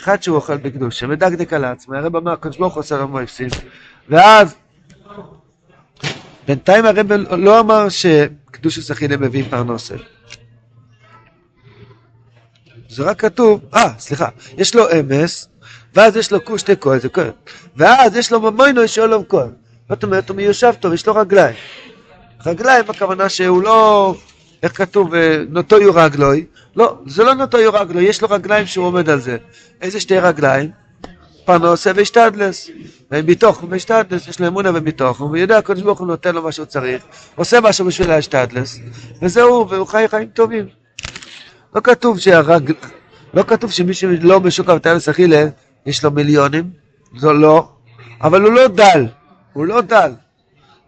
אחד 0.01 0.23
שהוא 0.23 0.35
אוכל 0.35 0.57
בקדושה, 0.57 1.07
מדקדק 1.07 1.53
על 1.53 1.65
עצמו, 1.65 1.95
הרב 1.95 2.15
אמר, 2.15 2.31
הקדוש 2.31 2.57
ברוך 2.57 2.73
הוא 2.73 2.81
עושה 2.81 2.97
לו 2.97 3.07
מויפסים. 3.07 3.49
ואז, 4.09 4.55
בינתיים 6.47 6.85
הרב 6.85 7.11
לא 7.37 7.59
אמר 7.59 7.89
שקדושת 7.89 8.91
אכילה 8.91 9.17
מביא 9.17 9.43
פרנסה. 9.49 9.95
זה 12.89 13.03
רק 13.03 13.21
כתוב, 13.21 13.61
אה, 13.75 13.89
סליחה, 13.99 14.27
יש 14.57 14.75
לו 14.75 14.85
אמס, 14.99 15.47
ואז 15.95 16.15
יש 16.15 16.31
לו 16.31 16.41
קושטי 16.41 16.73
כהן, 16.81 16.99
זה 16.99 17.09
כהן, 17.09 17.31
ואז 17.75 18.15
יש 18.15 18.31
לו 18.31 18.41
ממוינו 18.41 18.83
יש 18.83 18.99
עולם 18.99 19.21
כהן. 19.29 19.49
זאת 19.89 20.03
אומרת, 20.03 20.29
הוא 20.29 20.37
מיושב 20.37 20.73
טוב, 20.79 20.93
יש 20.93 21.07
לו 21.07 21.15
רגליים. 21.15 21.55
רגליים 22.45 22.85
הכוונה 22.87 23.29
שהוא 23.29 23.63
לא, 23.63 24.15
איך 24.63 24.77
כתוב, 24.77 25.13
אה, 25.13 25.37
נוטו 25.49 25.77
יורגלוי, 25.81 26.45
לא, 26.75 26.97
זה 27.07 27.23
לא 27.23 27.33
נוטו 27.33 27.59
יורגלוי, 27.59 28.03
יש 28.03 28.21
לו 28.21 28.27
רגליים 28.29 28.65
שהוא 28.65 28.85
עומד 28.85 29.09
על 29.09 29.19
זה. 29.19 29.37
איזה 29.81 29.99
שתי 29.99 30.19
רגליים? 30.19 30.71
פרנוסה 31.45 31.91
והשתדלס. 31.95 32.69
והם 33.11 33.25
ביטוח 33.25 33.63
והשתדלס, 33.69 34.27
יש 34.27 34.39
לו 34.39 34.47
אמונה 34.47 34.69
וביטוח, 34.75 35.19
הוא 35.19 35.37
יודע, 35.37 35.57
הקדוש 35.57 35.83
ברוך 35.83 35.99
הוא 35.99 36.07
נותן 36.07 36.35
לו 36.35 36.43
מה 36.43 36.51
שהוא 36.51 36.65
צריך, 36.65 37.03
עושה 37.35 37.61
משהו 37.61 37.85
בשביל 37.85 38.11
ההשתדלס, 38.11 38.79
וזהו, 39.21 39.69
והוא 39.69 39.87
חי 39.87 40.05
חיים 40.07 40.29
טובים. 40.29 40.78
לא 41.75 41.81
כתוב 41.81 42.19
שהרג... 42.19 42.73
לא 43.33 43.43
כתוב 43.43 43.71
שמי 43.71 43.93
שלא 43.93 44.39
בשוק 44.39 44.69
אבטלס 44.69 45.09
אכילה, 45.09 45.45
יש 45.85 46.03
לו 46.03 46.11
מיליונים, 46.11 46.69
זו 47.17 47.33
לא, 47.33 47.67
אבל 48.21 48.41
הוא 48.41 48.51
לא 48.51 48.67
דל, 48.67 49.05
הוא 49.53 49.65
לא 49.65 49.81
דל. 49.81 50.11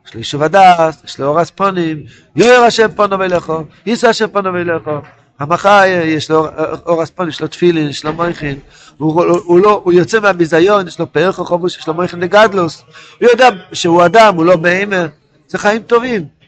יש 0.08 0.14
לו 0.14 0.20
יישוב 0.20 0.44
הדס, 0.44 1.04
יש 1.06 1.20
לו 1.20 1.28
אורס 1.28 1.50
פונים, 1.50 2.04
יויר 2.36 2.62
השם 2.62 2.88
פונו 2.96 3.24
אליכו, 3.24 3.64
יישא 3.86 4.08
השם 4.08 4.28
פונו 4.28 4.58
אליכו. 4.58 4.92
המחר 5.40 5.82
יש 5.86 6.32
לו 6.32 6.48
אורס 6.86 7.10
פונים, 7.10 7.30
יש 7.30 7.42
לו 7.42 7.48
תפילין, 7.48 7.90
יש 7.90 8.06
לו 8.06 8.14
מויכין, 8.14 8.60
הוא, 8.98 9.24
הוא, 9.24 9.40
הוא, 9.44 9.60
לא, 9.60 9.82
הוא 9.84 9.94
יוצא 9.94 10.20
מהביזיון, 10.20 10.88
יש 10.88 11.00
לו 11.00 11.12
פרח 11.12 11.36
חובוש, 11.36 11.78
יש 11.78 11.88
לו 11.88 11.94
מויכין 11.94 12.20
לגדלוס, 12.20 12.84
הוא 13.20 13.30
יודע 13.30 13.50
שהוא 13.74 14.06
אדם, 14.06 14.36
הוא 14.36 14.46
לא 14.46 14.56
בהימר, 14.56 15.08
זה 15.48 15.58
חיים 15.58 15.82
טובים. 15.82 16.41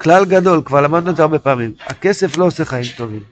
כלל 0.00 0.24
גדול, 0.24 0.62
כבר 0.64 0.80
למדנו 0.80 1.10
את 1.10 1.16
זה 1.16 1.22
הרבה 1.22 1.38
פעמים, 1.38 1.72
הכסף 1.80 2.36
לא 2.36 2.44
עושה 2.44 2.64
חיים 2.64 2.84
טובים. 2.96 3.22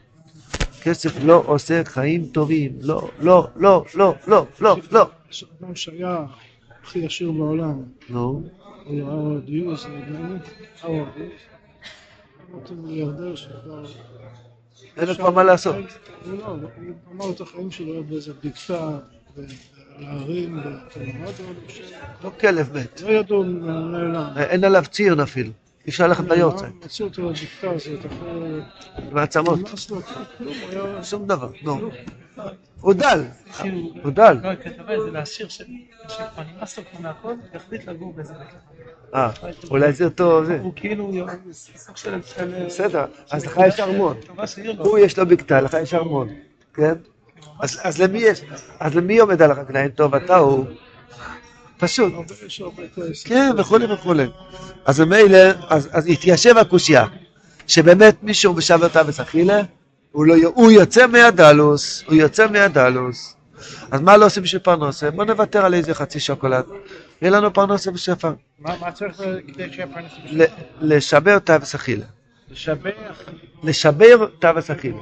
כסף 0.82 1.24
לא 1.24 1.42
עושה 1.46 1.84
חיים 1.84 2.26
טובים, 2.26 2.72
לא, 2.80 3.08
לא, 3.20 3.48
לא, 3.56 3.84
לא, 3.94 4.14
לא, 4.28 4.46
לא, 4.60 4.76
לא. 4.92 5.08
יש 5.30 5.44
אדם 5.60 5.74
שהיה 5.74 6.24
הכי 6.82 7.06
עשיר 7.06 7.32
בעולם, 7.32 7.82
נו, 8.08 8.42
הוא 8.84 8.94
היה 8.94 9.04
נדמה 9.88 10.28
לי. 10.84 11.28
אמרתי 12.52 12.74
מיליארדר 12.74 13.34
שכבר... 13.34 13.84
אין 14.96 15.14
כבר 15.14 15.30
מה 15.30 15.44
לעשות. 15.44 15.74
לא, 16.26 16.46
הוא 16.46 16.58
אמר 17.12 17.30
את 17.30 17.40
החיים 17.40 17.70
שלו 17.70 18.04
באיזה 18.04 18.32
בקתה, 18.44 18.98
בקולורדו, 19.36 20.70
לא 22.24 22.30
כלב 22.40 22.76
מת, 22.76 23.00
לא 23.00 23.08
ידעו. 23.08 23.44
אין 24.36 24.64
עליו 24.64 24.84
ציר 24.90 25.22
אפילו, 25.22 25.50
אי 25.86 25.90
אפשר 25.90 26.06
ללכת 26.06 26.24
ביוצא, 26.24 26.66
מצאו 26.84 27.06
אותו 27.06 27.30
הזאת, 27.74 28.06
אחרי... 28.06 28.60
היה... 30.70 31.04
שום 31.04 31.26
דבר, 31.26 31.50
נו. 31.62 31.90
הוא 32.80 32.92
דל, 32.94 33.24
כאילו, 33.60 33.78
הוא 34.02 34.12
דל. 34.12 34.38
קרא 34.42 34.54
כתבה 34.64 34.92
איזה 34.92 35.10
לעשיר 35.10 35.48
שכבר 35.48 35.64
נמאס 36.56 36.78
לו 36.78 36.84
כבר 36.90 37.00
מהכל, 37.00 37.32
והחליט 37.52 37.84
לגור 37.86 38.12
באיזה 38.12 38.32
בית. 38.32 38.48
אה, 39.14 39.30
אולי 39.70 39.92
זה 39.92 40.04
אותו, 40.04 40.44
זה. 40.44 40.58
הוא 40.62 40.72
כאילו 40.76 41.26
סוג 41.52 41.96
של... 41.96 42.22
של- 42.22 42.64
בסדר, 42.66 43.04
אז 43.30 43.46
לך 43.46 43.60
יש 43.68 43.80
ארמון. 43.80 44.16
הוא 44.78 44.98
יש 44.98 45.18
לו 45.18 45.26
בקתה, 45.26 45.60
לך 45.60 45.76
יש 45.82 45.94
ארמון, 45.94 46.28
כן? 46.74 46.94
אז 47.60 48.02
למי 48.02 48.18
יש, 48.18 48.42
אז 48.80 48.94
למי 48.94 49.18
עומד 49.18 49.42
על 49.42 49.50
הרגליים? 49.50 49.90
טוב, 49.90 50.14
אתה 50.14 50.36
הוא. 50.36 50.64
פשוט. 51.78 52.12
כן, 53.24 53.50
וכולי 53.58 53.92
וכולי. 53.92 54.26
אז 54.84 55.00
ממילא, 55.00 55.38
אז, 55.68 55.88
אז 55.92 56.06
התיישב 56.06 56.58
הקושייה, 56.58 57.06
שבאמת 57.66 58.22
מישהו 58.22 58.54
בשבת 58.54 58.96
אבס 58.96 59.20
אכילה, 59.20 59.60
הוא, 60.12 60.26
לא, 60.26 60.34
הוא 60.54 60.70
יוצא 60.70 61.06
מהדלוס, 61.06 62.02
הוא 62.06 62.14
יוצא 62.14 62.46
מהדלוס. 62.50 63.36
אז 63.90 64.00
מה 64.00 64.16
לא 64.16 64.26
עושים 64.26 64.42
בשביל 64.42 64.62
פרנסה? 64.62 65.10
בוא 65.10 65.24
נוותר 65.24 65.64
על 65.64 65.74
איזה 65.74 65.94
חצי 65.94 66.20
שוקולד. 66.20 66.64
יהיה 67.22 67.30
לנו 67.30 67.52
פרנסה 67.52 67.90
בשפע. 67.90 68.30
מה 68.58 68.92
צריך 68.92 69.16
כדי 69.52 69.72
שהפרנס 69.72 70.10
ל- 70.30 70.44
לשבר 70.80 71.36
את 71.36 71.50
אבס 71.50 71.74
אכילה. 71.74 72.04
לשבר 73.62 74.28
את 74.38 74.44
אבס 74.44 74.70
אכילה. 74.70 74.96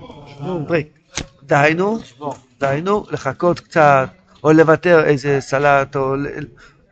דהיינו, 1.42 1.98
דהיינו, 2.60 3.06
לחכות 3.10 3.60
קצת, 3.60 4.08
או 4.44 4.52
לוותר 4.52 5.04
איזה 5.04 5.40
סלט, 5.40 5.96
או 5.96 6.14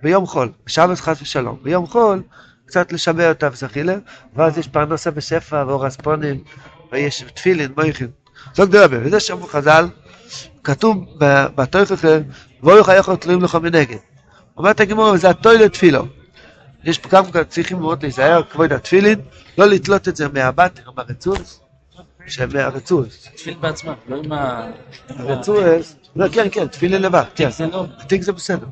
ביום 0.02 0.26
חול, 0.26 0.52
בשבת 0.66 0.98
חס 1.00 1.22
ושלום, 1.22 1.58
ביום 1.62 1.86
חול, 1.86 2.22
קצת 2.66 2.92
לשבר 2.92 3.30
את 3.30 3.44
אכילה, 3.44 3.94
ואז 4.36 4.58
יש 4.58 4.68
פרנסה 4.68 5.10
בשפע, 5.10 5.64
ואור 5.66 5.86
אספונים, 5.86 6.44
ויש 6.92 7.24
תפילין, 7.34 7.72
מויכין. 7.76 8.08
זאת 8.52 8.68
גדולה, 8.68 8.86
וזה 8.90 9.20
שאמרו 9.20 9.46
חז"ל, 9.46 9.88
כתוב 10.64 11.04
ב- 11.18 11.46
בתויכך, 11.54 12.04
ואוי 12.62 12.84
חייך 12.84 13.10
תלויים 13.20 13.42
לך 13.42 13.54
מנגד. 13.54 13.96
אומרת 14.56 14.80
הגמור, 14.80 15.04
וזה 15.04 15.30
הטוי 15.30 15.58
לתפילו. 15.58 16.06
יש 16.84 17.00
גם 17.10 17.30
כאן 17.30 17.44
צריכים 17.44 17.78
מאוד 17.78 18.02
להיזהר, 18.02 18.42
כבוד 18.42 18.72
התפילין, 18.72 19.20
לא 19.58 19.66
לתלות 19.66 20.08
את 20.08 20.16
זה 20.16 20.28
מהבטר, 20.28 20.90
מהרצוץ, 20.96 21.60
שמהרצוץ. 22.26 23.28
תפיל 23.36 23.54
בעצמה, 23.60 23.94
לא 24.08 24.16
עם 24.16 24.32
ה... 24.32 24.70
הרצוץ, 25.08 25.94
לא, 26.16 26.28
כן, 26.28 26.48
כן, 26.52 26.66
תפילין 26.66 27.02
לבד, 27.02 27.24
כן. 27.34 27.48
לא... 27.72 27.86
התיק 27.98 28.22
זה 28.22 28.32
בסדר. 28.32 28.66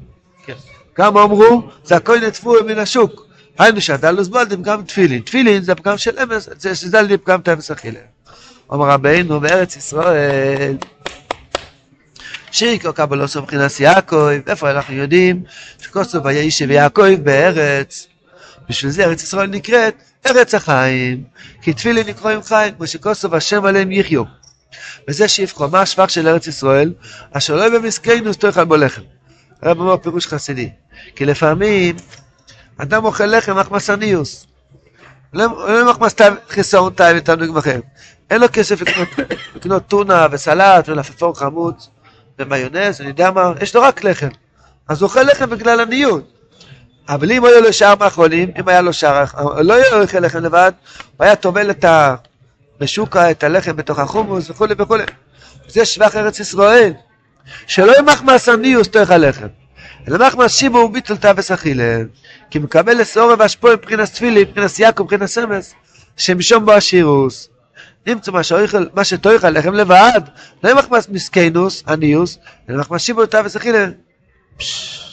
כן. 0.47 0.55
גם 0.99 1.19
אמרו, 1.19 1.63
זה 1.85 1.97
הכל 1.97 2.19
נטפו 2.27 2.55
מן 2.67 2.79
השוק. 2.79 3.27
היינו 3.59 3.81
שהדלוס 3.81 4.29
בולדים 4.29 4.63
גם 4.63 4.83
תפילין. 4.83 5.23
תפילין 5.23 5.63
זה 5.63 5.75
פגם 5.75 5.99
של 5.99 6.19
אמס, 6.19 6.49
זה 6.73 6.99
על 6.99 7.05
ידי 7.05 7.19
פגם 7.19 7.41
תאמס 7.41 7.71
אכילה. 7.71 8.01
אומר 8.71 8.89
רבינו 8.89 9.41
בארץ 9.41 9.77
ישראל, 9.77 10.77
שיקו 12.53 12.93
קבלוסו 12.93 13.43
מבחינת 13.43 13.81
יעקב, 13.81 14.29
איפה 14.47 14.71
אנחנו 14.71 14.95
יודעים 14.95 15.43
שכוסו 15.83 16.25
וישב 16.25 16.71
יעקב 16.71 17.15
בארץ. 17.15 18.07
בשביל 18.69 18.93
זה 18.93 19.05
ארץ 19.05 19.23
ישראל 19.23 19.47
נקראת 19.47 19.95
ארץ 20.27 20.55
החיים, 20.55 21.25
כי 21.63 21.73
תפילין 21.73 22.07
נקראים 22.09 22.43
חיים, 22.43 22.75
כמו 22.75 22.87
שכוסו 22.87 23.31
והשם 23.31 23.65
עליהם 23.65 23.93
יחיו. 23.93 24.25
וזה 25.09 25.29
שיבחו, 25.29 25.69
מה 25.69 25.81
השבח 25.81 26.09
של 26.09 26.29
ארץ 26.29 26.47
ישראל? 26.47 26.93
אשר 27.33 27.57
לא 27.57 27.79
במסכנו 27.79 28.33
תאכל 28.35 28.65
בו 28.65 28.77
לחם. 28.77 29.03
הרב 29.63 29.81
אומר 29.81 29.97
פירוש 29.97 30.27
חסידי. 30.27 30.71
כי 31.17 31.25
לפעמים 31.25 31.97
אדם 32.77 33.05
אוכל 33.05 33.27
לחם 33.27 33.59
מחמסניוס. 33.59 34.47
לא 35.33 35.45
לא 35.69 35.91
מחמס 35.91 36.15
תא- 36.15 36.35
חיסרון 36.49 36.93
תאי 36.93 37.13
ותענוג 37.19 37.55
בכם. 37.57 37.81
אין 38.31 38.41
לו 38.41 38.47
כסף 38.53 38.81
לקנות, 39.57 39.83
טונה 39.89 40.27
וסלט 40.31 40.89
ולפפון 40.89 41.35
חמוץ 41.35 41.89
ומיונז, 42.39 43.01
אני 43.01 43.09
יודע 43.09 43.31
מה, 43.31 43.53
יש 43.61 43.77
לו 43.77 43.83
רק 43.83 44.05
לחם. 44.05 44.29
אז 44.89 45.03
הוא 45.03 45.09
אוכל 45.09 45.23
לחם 45.23 45.51
בגלל 45.51 45.81
עניות. 45.81 46.33
אבל 47.09 47.33
אם 47.33 47.45
היו 47.45 47.61
לו 47.61 47.73
שאר 47.73 47.95
מאכולים, 48.01 48.51
אם 48.61 48.69
היה 48.69 48.81
לו 48.81 48.93
שאר, 48.93 49.25
לא 49.61 49.75
היה 49.75 50.03
אוכל 50.03 50.19
לחם 50.21 50.39
לבד, 50.39 50.73
הוא 51.17 51.25
היה 51.25 51.37
טובל 51.37 51.71
את 51.71 51.85
ה... 51.85 52.15
בשוקה, 52.81 53.31
את 53.31 53.45
הלחם 53.45 53.77
בתוך 53.77 53.99
החומוס 53.99 54.51
וכולי 54.51 54.75
וכולי. 54.79 55.05
זה 55.69 55.85
שבח 55.85 56.17
ארץ 56.17 56.41
ישראל. 56.41 56.93
שלא 57.67 57.99
ימח 57.99 58.23
מעשניוס 58.23 58.89
תוך 58.89 59.11
הלחם. 59.11 59.47
אלא 60.09 60.27
מחמס 60.27 60.55
שיבו 60.55 60.79
וביטל 60.79 61.17
תאבס 61.17 61.51
אכילה. 61.51 61.99
כי 62.51 62.59
מקבל 62.59 63.01
לסעורר 63.01 63.35
והשפוע 63.39 63.73
מבחינת 63.73 64.09
תפילי, 64.09 64.45
מבחינת 64.45 64.79
יעקב, 64.79 65.03
מבחינת 65.03 65.27
סמס, 65.27 65.75
שמשום 66.17 66.67
בו 66.67 66.73
השירוס. 66.73 67.49
נמצא 68.07 68.33
מה 68.33 68.43
שאוכל, 68.43 68.87
מה 68.95 69.05
לבד, 69.75 70.21
לא 70.65 70.71
ימחמס 70.71 71.09
מסכנוס, 71.09 71.85
עניוס, 71.89 72.39
אלא 72.71 72.79
מחמס 72.79 73.03
שיבו 73.03 73.27
תאבס 73.27 73.57
אכילה. 73.57 73.87
פש. 74.57 75.10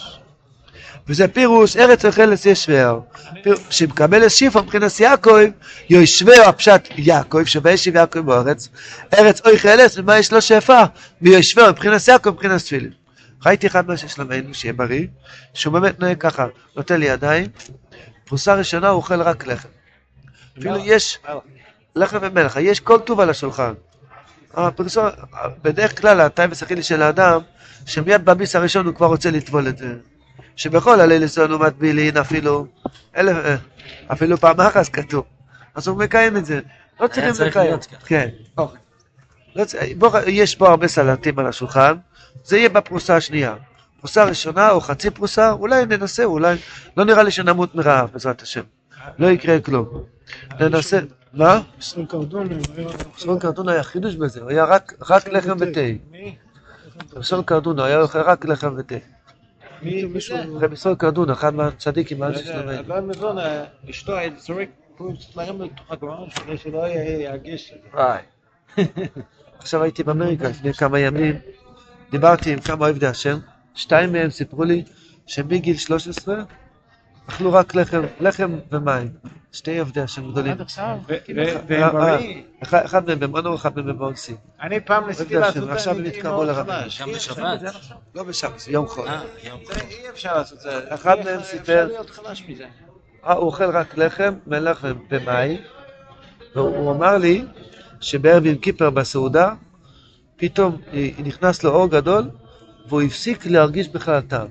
וזה 1.09 1.27
פירוש 1.27 1.77
ארץ 1.77 2.05
אוכלס 2.05 2.45
ישבר. 2.45 2.99
שמקבל 3.69 4.29
שיפו 4.29 4.63
מבחינת 4.63 4.99
יעקב, 4.99 5.39
יושבהו 5.89 6.43
הפשט 6.43 6.87
יעקב, 6.97 7.45
שביישיב 7.45 7.95
יעקב 7.95 8.19
בארץ, 8.19 8.69
ארץ 9.13 9.41
אוכלס, 9.41 9.97
ומה 9.97 10.19
יש 10.19 10.33
לו 10.33 10.41
שפע? 10.41 10.83
ויושבהו 11.21 11.69
מבחינת 11.69 12.07
יעקב, 12.07 12.29
מבחינת 12.29 12.61
תפילין. 12.61 12.91
ראיתי 13.45 13.67
אחד 13.67 13.87
מהשלמנו, 13.87 14.53
שיהיה 14.53 14.73
בריא, 14.73 15.07
שהוא 15.53 15.73
באמת 15.73 15.99
נוהג 15.99 16.17
ככה, 16.17 16.45
נותן 16.75 16.99
לי 16.99 17.05
ידיים, 17.05 17.45
פרוסה 18.25 18.55
ראשונה 18.55 18.89
הוא 18.89 18.97
אוכל 18.97 19.21
רק 19.21 19.47
לחם. 19.47 19.69
אפילו 20.59 20.77
יש 20.85 21.19
לחם 21.95 22.17
ומלח, 22.21 22.57
יש 22.61 22.79
כל 22.79 22.99
טוב 22.99 23.19
על 23.19 23.29
השולחן. 23.29 23.73
הפרסום, 24.53 25.05
בדרך 25.61 26.01
כלל 26.01 26.21
הטייבס 26.21 26.63
הכי 26.63 26.83
של 26.83 27.01
האדם, 27.01 27.41
שמיד 27.85 28.25
בביס 28.25 28.55
הראשון 28.55 28.85
הוא 28.85 28.95
כבר 28.95 29.07
רוצה 29.07 29.31
לטבול 29.31 29.67
את 29.67 29.77
זה. 29.77 29.95
שבכל 30.55 30.99
הליל 31.01 31.25
אצלנו 31.25 31.55
הוא 31.55 31.65
מטבילין 31.65 32.17
אפילו, 32.17 32.65
אלף, 33.17 33.37
אה, 33.45 33.55
אפילו 34.11 34.37
פעם 34.37 34.61
אחת 34.61 34.87
כתוב. 34.89 35.25
אז 35.75 35.87
הוא 35.87 35.97
מקיים 35.97 36.37
את 36.37 36.45
זה. 36.45 36.59
לא 36.99 37.07
צריכים 37.07 37.31
צריך 37.33 37.47
לקיים. 37.47 37.65
להיות 37.69 37.85
ככה. 37.85 37.95
כן. 38.05 38.29
אוקיי. 38.57 38.79
לא 39.55 39.65
צ- 39.65 39.75
בוא, 39.97 40.19
יש 40.27 40.55
פה 40.55 40.69
הרבה 40.69 40.87
סלטים 40.87 41.39
על 41.39 41.47
השולחן, 41.47 41.93
זה 42.43 42.57
יהיה 42.57 42.69
בפרוסה 42.69 43.15
השנייה. 43.15 43.55
פרוסה 43.99 44.23
ראשונה 44.23 44.71
או 44.71 44.81
חצי 44.81 45.09
פרוסה, 45.09 45.51
אולי 45.51 45.85
ננסה, 45.85 46.23
אולי, 46.23 46.55
לא 46.97 47.05
נראה 47.05 47.23
לי 47.23 47.31
שנמות 47.31 47.75
מרעב 47.75 48.09
בעזרת 48.13 48.41
השם. 48.41 48.61
לא 49.19 49.27
יקרה 49.27 49.59
כלום. 49.59 49.87
ננסה, 50.59 50.99
מה? 51.33 51.61
ישראל 51.79 52.05
קרדון 52.05 52.47
היה... 52.77 52.87
סרון 53.17 53.39
קרדונה 53.39 53.71
היה 53.71 53.83
חידוש 53.83 54.15
בזה, 54.15 54.41
הוא 54.41 54.49
היה 54.49 54.65
רק, 54.65 54.93
רק 55.09 55.27
לחם 55.27 55.55
ותה. 55.59 55.79
מי? 56.11 56.35
סרון 57.21 57.43
קרדונה 57.43 57.85
היה 57.85 58.01
אוכל 58.01 58.21
רק 58.21 58.45
לחם 58.45 58.73
ותה. 58.77 58.95
רבי 60.61 60.75
סרון 60.75 60.95
קרדונה, 60.95 61.33
אחד 61.33 61.55
מהצדיקים, 61.55 62.17
שלומד. 62.35 62.87
לא 62.87 63.01
מבין, 63.01 63.37
אה, 63.39 63.65
אשתו 63.89 64.13
זורק 64.37 64.69
להם 65.35 65.61
לתוך 65.61 65.91
הגמרון 65.91 66.29
כדי 66.29 66.57
שלא 66.57 66.87
ירגיש. 67.19 67.73
עכשיו 69.59 69.83
הייתי 69.83 70.03
באמריקה 70.03 70.49
לפני 70.49 70.73
כמה 70.73 70.99
ימים, 70.99 71.35
דיברתי 72.11 72.53
עם 72.53 72.59
כמה 72.59 72.87
עובדי 72.87 73.07
השם, 73.07 73.37
שתיים 73.75 74.11
מהם 74.11 74.29
סיפרו 74.29 74.63
לי 74.63 74.83
שמגיל 75.27 75.77
13 75.77 76.35
אכלו 77.29 77.53
רק 77.53 77.75
לחם, 77.75 78.01
לחם 78.19 78.55
ומים. 78.71 79.09
שתי 79.57 79.79
עובדי 79.79 80.01
השם 80.01 80.31
גדולים. 80.31 80.51
עד 80.51 80.61
עכשיו? 80.61 80.97
אה, 81.71 81.89
בריא. 81.91 82.41
אחד 82.61 83.07
מהם 83.07 83.19
במונור, 83.19 83.55
אחד 83.55 83.75
מהם 83.75 83.87
במונסי. 83.87 84.35
אני 84.61 84.79
פעם 84.79 85.07
ניסיתי 85.07 85.35
לעשות 85.35 85.53
שם, 85.55 85.63
את 85.63 85.69
עכשיו 85.69 85.93
זה, 85.93 85.99
הם 85.99 86.05
אני 86.05 86.09
התקרבו. 86.15 86.45
גם 86.99 87.09
אי 87.09 87.13
בשבת. 87.15 87.59
לא 88.15 88.23
בשבת, 88.23 88.59
זה 88.59 88.71
יום 88.71 88.87
חול. 88.87 89.07
אה, 89.07 89.21
אפשר- 89.43 89.55
אי 89.89 90.09
אפשר 90.09 90.37
לעשות 90.37 90.57
את 90.57 90.63
זה. 90.63 90.79
אחד 90.93 91.15
מהם 91.25 91.43
סיפר- 91.43 91.61
אפשר 91.61 91.85
להיות 91.87 92.09
חלש 92.09 92.43
מזה. 92.49 92.65
אה, 93.25 93.33
הוא 93.33 93.45
אוכל 93.45 93.69
רק 93.77 93.97
לחם, 93.97 94.33
מלח 94.47 94.83
ומים, 95.09 95.57
והוא 96.55 96.91
אמר 96.91 97.17
לי 97.17 97.45
שבערב 98.01 98.45
עם 98.45 98.55
קיפר 98.55 98.89
בסעודה, 98.89 99.53
פתאום 100.37 100.77
אה, 100.93 101.09
נכנס 101.23 101.63
לו 101.63 101.71
אור 101.71 101.87
גדול, 101.89 102.29
והוא 102.89 103.01
הפסיק 103.01 103.45
להרגיש 103.45 103.89
בכלל 103.89 104.21
טעם. 104.21 104.47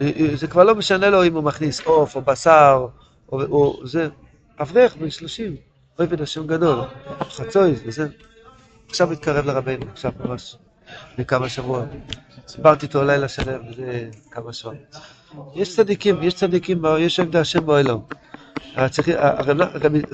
אה, 0.00 0.10
אה, 0.20 0.36
זה 0.36 0.46
כבר 0.46 0.64
לא 0.64 0.74
משנה 0.74 1.10
לו 1.10 1.24
אם 1.24 1.34
הוא 1.34 1.44
מכניס 1.44 1.80
עוף 1.80 2.16
או 2.16 2.20
בשר, 2.22 2.86
או, 3.32 3.42
או 3.42 3.86
זה, 3.86 4.08
אברך 4.60 4.96
בן 4.96 5.10
שלושים, 5.10 5.56
עובד 5.98 6.20
השם 6.20 6.46
גדול, 6.46 6.84
חצוי 7.20 7.74
וזה. 7.86 8.08
עכשיו 8.88 9.12
התקרב 9.12 9.46
לרבנו, 9.46 9.86
עכשיו 9.92 10.12
ממש, 10.24 10.56
לפני 11.12 11.24
כמה 11.24 11.48
שבועות. 11.48 11.84
דיברתי 12.56 12.86
איתו 12.86 13.04
לילה 13.04 13.28
שלם, 13.28 13.60
וזה 13.70 14.10
כמה 14.30 14.52
שעות. 14.52 14.74
יש 15.54 15.76
צדיקים, 15.76 16.22
יש 16.22 16.34
צדיקים, 16.34 16.82
יש 16.98 17.20
עמדה 17.20 17.40
השם 17.40 17.70
הרב- 17.70 19.60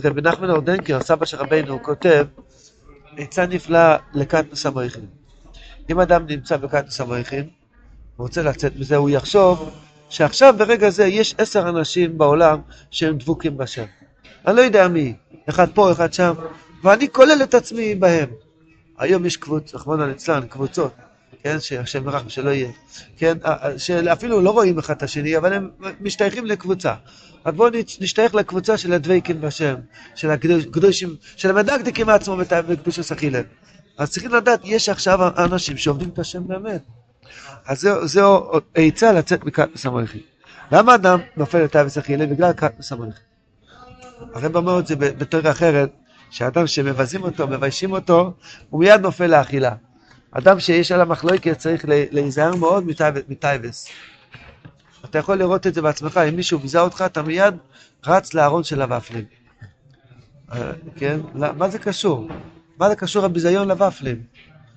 רבי- 0.04 0.20
נחמן 0.22 0.50
אורדנקר, 0.50 1.00
סבא 1.00 1.26
של 1.26 1.36
רבנו, 1.36 1.82
כותב 1.82 2.26
עצה 3.16 3.46
נפלאה 3.46 3.96
לקטנוס 4.14 4.66
המויכין. 4.66 5.06
אם 5.90 6.00
אדם 6.00 6.26
נמצא 6.26 6.56
בקטנוס 6.56 7.00
המויכין, 7.00 7.48
הוא 8.16 8.26
רוצה 8.26 8.42
לצאת 8.42 8.76
מזה, 8.76 8.96
הוא 8.96 9.10
יחשוב 9.10 9.70
שעכשיו 10.14 10.54
ברגע 10.58 10.90
זה 10.90 11.04
יש 11.06 11.34
עשר 11.38 11.68
אנשים 11.68 12.18
בעולם 12.18 12.58
שהם 12.90 13.18
דבוקים 13.18 13.56
בשם. 13.56 13.84
אני 14.46 14.56
לא 14.56 14.60
יודע 14.60 14.88
מי, 14.88 15.14
אחד 15.48 15.66
פה, 15.74 15.92
אחד 15.92 16.12
שם, 16.12 16.34
ואני 16.82 17.08
כולל 17.08 17.40
את 17.42 17.54
עצמי 17.54 17.94
בהם. 17.94 18.28
היום 18.98 19.26
יש 19.26 19.36
קבוצות, 19.36 19.74
רחמנא 19.80 20.02
ליצלן, 20.04 20.46
קבוצות, 20.48 20.92
כן, 21.42 21.60
שהשם 21.60 22.04
ירחם 22.04 22.28
שלא 22.28 22.50
יהיה, 22.50 22.68
כן, 23.16 23.38
שאפילו 23.76 24.40
לא 24.40 24.50
רואים 24.50 24.78
אחד 24.78 24.94
את 24.96 25.02
השני, 25.02 25.36
אבל 25.36 25.52
הם 25.52 25.70
משתייכים 26.00 26.46
לקבוצה. 26.46 26.94
אז 27.44 27.54
בואו 27.54 27.70
נש- 27.70 28.00
נשתייך 28.00 28.34
לקבוצה 28.34 28.76
של 28.78 28.92
הדבקים 28.92 29.40
בשם, 29.40 29.74
של 30.14 30.30
הקדושים, 30.30 31.08
של 31.36 31.50
המדקדקים 31.50 32.06
מעצמו 32.06 32.36
בת- 32.36 32.52
בקדוש 32.52 32.98
הסחילה. 32.98 33.40
אז 33.98 34.10
צריכים 34.10 34.30
לדעת, 34.34 34.60
יש 34.64 34.88
עכשיו 34.88 35.18
אנשים 35.44 35.76
שעובדים 35.76 36.08
את 36.08 36.18
השם 36.18 36.48
באמת. 36.48 36.82
אז 37.66 37.88
זהו, 38.02 38.50
עצה 38.74 39.12
לצאת 39.12 39.44
מקטנוס 39.44 39.86
המויכין. 39.86 40.20
למה 40.72 40.94
אדם 40.94 41.18
נופל 41.36 41.58
לתאוויס 41.64 41.98
אכילה? 41.98 42.26
בגלל 42.26 42.52
קטנוס 42.52 42.92
המויכין. 42.92 43.22
הרב 44.34 44.56
אומר 44.56 44.78
את 44.78 44.86
זה 44.86 44.96
ב- 44.96 45.04
בתיאוריה 45.04 45.50
אחרת, 45.52 45.90
שאדם 46.30 46.66
שמבזים 46.66 47.22
אותו, 47.22 47.48
מביישים 47.48 47.92
אותו, 47.92 48.32
הוא 48.70 48.80
מיד 48.80 49.00
נופל 49.00 49.26
לאכילה. 49.26 49.74
אדם 50.30 50.60
שיש 50.60 50.92
עליו 50.92 51.06
מחלוקת 51.06 51.58
צריך 51.58 51.84
להיזהר 51.88 52.56
מאוד 52.56 52.86
מטייב- 52.86 53.24
מטייבס. 53.28 53.88
אתה 55.04 55.18
יכול 55.18 55.36
לראות 55.36 55.66
את 55.66 55.74
זה 55.74 55.82
בעצמך, 55.82 56.20
אם 56.28 56.36
מישהו 56.36 56.58
ביזה 56.58 56.80
אותך, 56.80 57.02
אתה 57.06 57.22
מיד 57.22 57.54
רץ 58.06 58.34
לארון 58.34 58.64
של 58.64 58.82
הוואפלים. 58.82 59.24
אה, 60.52 60.72
כן? 60.96 61.20
מה 61.34 61.68
זה 61.68 61.78
קשור? 61.78 62.28
מה 62.78 62.88
זה 62.88 62.96
קשור 62.96 63.24
הביזיון 63.24 63.68
לוואפלים? 63.68 64.22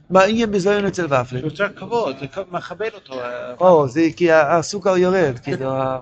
מה 0.10 0.28
יהיה 0.28 0.48
ביזיון 0.48 0.86
אצל 0.86 1.06
ופלים? 1.06 1.42
זה 1.42 1.48
יותר 1.48 1.68
כבוד, 1.76 2.16
זה 2.20 2.26
מכבד 2.52 2.90
אותו. 2.96 3.20
או, 3.60 3.88
זה 3.88 4.02
כי 4.16 4.32
ה- 4.32 4.58
הסוכר 4.58 4.98
יורד, 4.98 5.40
כאילו, 5.44 5.72
ה- 5.72 6.00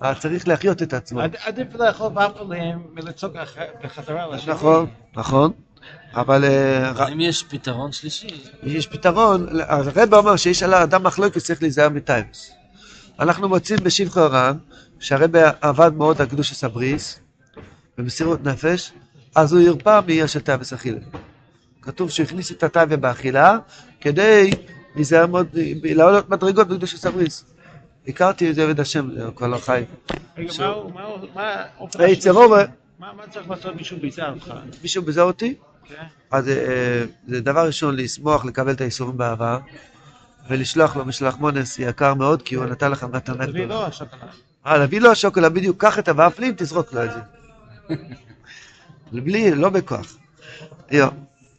ה- 0.00 0.14
צריך 0.14 0.48
להחיות 0.48 0.82
את 0.82 0.92
עצמו. 0.94 1.20
עד- 1.20 1.36
עדיף 1.44 1.74
לאכול 1.74 2.06
ופלים 2.18 2.78
מלצעוק 2.94 3.32
בחזרה 3.84 4.26
לשני. 4.36 4.52
נכון, 4.52 4.86
נכון, 5.16 5.50
אבל 6.14 6.44
אה, 6.44 6.90
אבל 6.90 7.12
אם 7.12 7.20
יש 7.20 7.42
פתרון 7.48 7.92
שלישי, 7.92 8.28
יש 8.62 8.86
פתרון, 8.86 9.46
אז 9.66 9.86
הרב 9.96 10.14
אומר 10.14 10.36
שיש 10.36 10.62
על 10.62 10.74
האדם 10.74 11.02
מחלוקת 11.02 11.38
צריך 11.38 11.62
להיזהר 11.62 11.88
מטיימס. 11.88 12.50
אנחנו 13.20 13.48
מוצאים 13.48 13.78
בשבחי 13.82 14.20
הר"ן 14.20 14.56
שהרב 15.00 15.30
עבד 15.60 15.90
מאוד 15.94 16.20
על 16.20 16.26
קדושת 16.26 16.64
הברית 16.64 17.20
במסירות 17.98 18.44
נפש, 18.44 18.92
אז 19.34 19.52
הוא 19.52 19.68
הרפא 19.68 20.00
מעיר 20.06 20.26
של 20.26 20.40
תאוות 20.40 20.72
אכילה. 20.72 20.98
כתוב 21.86 22.10
שהוא 22.10 22.24
הכניס 22.24 22.52
את 22.52 22.62
התאווה 22.62 22.96
באכילה 22.96 23.58
כדי 24.00 24.50
להיזהר 24.94 25.26
מאוד, 25.26 25.46
לעלות 25.84 26.30
מדרגות 26.30 26.68
בקדושת 26.68 27.06
הברית. 27.06 27.44
הכרתי 28.08 28.50
את 28.50 28.54
זה 28.54 28.64
עבד 28.64 28.80
השם, 28.80 29.10
הוא 29.10 29.34
כבר 29.34 29.46
לא 29.46 29.58
חי. 29.58 29.84
רגע, 30.38 30.52
מה 30.94 31.04
מה 31.34 31.54
השלישי? 31.80 32.30
אבער, 32.30 32.64
מה 32.98 33.12
מה 33.16 33.22
צריך 33.30 33.50
לעשות 33.50 33.76
מישהו 33.76 33.96
ביזה 34.00 34.28
אותך? 34.28 34.54
מישהו 34.82 35.02
ביזה 35.02 35.22
אותי, 35.22 35.54
כן? 35.84 36.04
אז 36.30 36.48
אה, 36.48 37.04
זה 37.26 37.40
דבר 37.40 37.66
ראשון 37.66 37.96
לשמוח, 37.96 38.44
לקבל 38.44 38.72
את 38.72 38.80
הייסורים 38.80 39.16
באהבה, 39.16 39.58
ולשלוח 40.48 40.96
לו 40.96 41.04
משלוח 41.04 41.36
מנות 41.36 41.78
יקר 41.78 42.14
מאוד, 42.14 42.42
כי 42.42 42.54
הוא 42.54 42.64
נתן 42.64 42.90
לך 42.90 43.04
מתנה 43.04 43.46
גדולה. 43.46 43.64
לו 43.64 43.86
השוקולד. 43.86 44.22
אה, 44.66 44.78
להביא 44.78 45.00
לו 45.00 45.10
השוקולד, 45.10 45.54
בדיוק, 45.54 45.80
קח 45.80 45.98
את 45.98 46.08
הוואפלים, 46.08 46.54
תזרוק 46.56 46.92
לו 46.92 47.04
את 47.04 47.10
זה. 47.12 47.20
בלי, 49.24 49.54
לא 49.54 49.70
בכוח. 49.70 50.16
יו, 50.90 51.08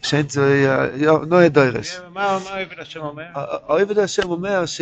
שאין 0.02 0.30
זה, 0.30 0.90
יו, 0.96 1.18
נועה 1.18 1.50
דוירש. 1.50 2.00
מה 2.14 2.40
מה 2.44 2.56
עבד 2.56 2.80
השם 2.80 3.00
אומר? 3.02 3.24
העובד 3.36 4.00
השם 4.00 4.30
אומר 4.30 4.66
ש... 4.66 4.82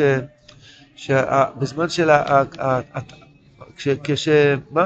שבזמן 0.95 1.89
של 1.89 2.09
ה... 2.09 2.43
כש... 3.77 3.87
כש... 4.03 4.27
מה? 4.71 4.85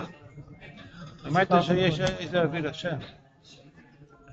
אמרת 1.27 1.51
שיש 1.61 1.99
איזה 1.99 2.41
עבד 2.41 2.65
השם. 2.65 2.97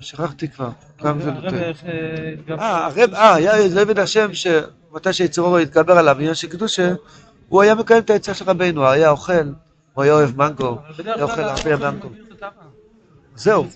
שכחתי 0.00 0.48
כבר. 0.48 0.70
כמה 0.98 1.22
זה 1.22 1.30
נותן. 1.30 1.56
אה, 1.56 1.72
אה, 2.58 2.86
הרב, 2.86 3.14
אה, 3.14 3.34
היה 3.34 3.56
איזה 3.56 3.80
עבד 3.80 3.98
השם 3.98 4.34
שמתי 4.34 5.12
שיצורו 5.12 5.58
התגבר 5.58 5.98
עליו, 5.98 6.16
עניין 6.18 6.34
של 6.34 6.48
קדושה, 6.48 6.94
הוא 7.48 7.62
היה 7.62 7.74
מקיים 7.74 8.02
את 8.02 8.10
העצה 8.10 8.34
של 8.34 8.44
רבנו, 8.44 8.80
הוא 8.80 8.88
היה 8.88 9.10
אוכל, 9.10 9.32
הוא 9.94 10.04
היה 10.04 10.12
אוהב 10.12 10.36
מנגו, 10.36 10.78
היה 11.04 11.22
אוכל 11.22 11.42
הרבה 11.42 11.90
מנגו. 11.90 12.08
זהו. 13.34 13.66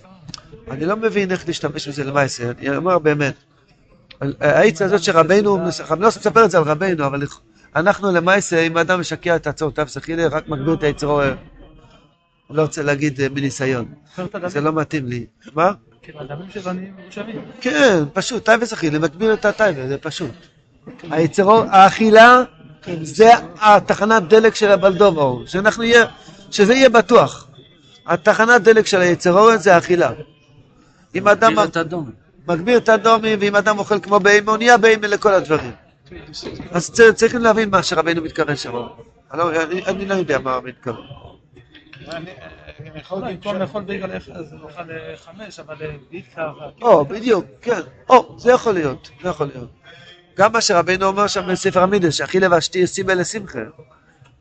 אני 0.71 0.85
לא 0.85 0.95
מבין 0.97 1.31
איך 1.31 1.47
להשתמש 1.47 1.87
בזה 1.87 2.03
למעשה, 2.03 2.51
אני 2.59 2.77
אומר 2.77 2.99
באמת. 2.99 3.33
העץ 4.39 4.81
הזאת 4.81 5.03
שרבנו, 5.03 5.57
אני 5.91 6.01
לא 6.01 6.07
לספר 6.07 6.45
את 6.45 6.51
זה 6.51 6.57
על 6.57 6.63
רבנו, 6.63 7.05
אבל 7.05 7.23
אנחנו 7.75 8.11
למעשה, 8.11 8.61
אם 8.61 8.77
אדם 8.77 8.99
משקע 8.99 9.35
את 9.35 9.47
הצורותיו 9.47 9.87
שכילה, 9.87 10.27
רק 10.27 10.47
מגביר 10.47 10.73
את 10.73 10.83
היצרו, 10.83 11.21
אני 11.21 11.31
לא 12.49 12.61
רוצה 12.61 12.83
להגיד 12.83 13.21
אה, 13.21 13.29
מניסיון. 13.29 13.85
זה 14.47 14.61
לא 14.61 14.73
מתאים 14.73 15.07
לי. 15.07 15.25
מה? 15.53 15.71
כן. 16.01 16.11
כן, 17.61 18.03
פשוט, 18.13 18.45
טייבה 18.45 18.65
שכילה, 18.65 18.99
מגביר 18.99 19.33
את 19.33 19.45
הטייבה, 19.45 19.87
זה 19.87 19.97
פשוט. 19.97 20.31
היצרו, 21.11 21.63
האכילה 21.69 22.43
זה 23.01 23.29
התחנת 23.61 24.23
דלק 24.27 24.55
של 24.55 24.71
יהיה, 25.83 26.05
שזה 26.51 26.73
יהיה 26.73 26.89
בטוח. 26.89 27.47
התחנת 28.05 28.61
דלק 28.61 28.85
של 28.85 29.01
היצר 29.01 29.39
אורן 29.39 29.57
זה 29.57 29.75
האכילה. 29.75 30.11
אם 31.15 31.27
אדם 31.27 31.51
מגביר 31.51 31.65
את 31.65 31.77
הדום. 31.77 32.11
מגביר 32.47 32.77
את 32.77 32.89
הדומים, 32.89 33.39
ואם 33.41 33.55
אדם 33.55 33.79
אוכל 33.79 33.99
כמו 33.99 34.19
בהמה, 34.19 34.51
הוא 34.51 34.57
נהיה 34.57 34.77
בהמה 34.77 35.07
לכל 35.07 35.33
הדברים. 35.33 35.71
אז 36.71 36.91
צריכים 37.15 37.41
להבין 37.41 37.69
מה 37.69 37.83
שרבנו 37.83 38.21
מתכוון 38.21 38.55
שם. 38.55 38.73
אני 39.33 40.05
לא- 40.05 40.13
יודע 40.13 40.39
מה 40.39 40.55
הוא 40.55 40.63
מתכוון. 40.63 41.05
אני 42.11 42.99
יכול 42.99 43.21
במקום 43.21 43.55
לאכול 43.55 43.83
אחד, 44.17 44.31
אז 44.35 44.53
נאכל 44.53 44.91
אה, 44.91 45.17
חמש, 45.17 45.59
אבל 45.59 45.75
אה, 45.81 45.95
בעיקר... 46.11 46.53
או, 46.81 47.05
בדיוק, 47.05 47.45
כן. 47.61 47.81
או, 48.09 48.35
זה 48.39 48.51
יכול 48.51 48.73
להיות, 48.73 49.09
זה 49.21 49.29
יכול 49.29 49.47
להיות. 49.53 49.69
גם 50.37 50.51
מה 50.53 50.61
שרבנו 50.61 51.05
אומר 51.05 51.27
שם 51.27 51.47
בספר 51.51 51.83
המידות, 51.83 52.11
שאכילה 52.11 52.47
ושתייה 52.51 52.87
סיבה 52.87 53.13
לשמחה. 53.13 53.59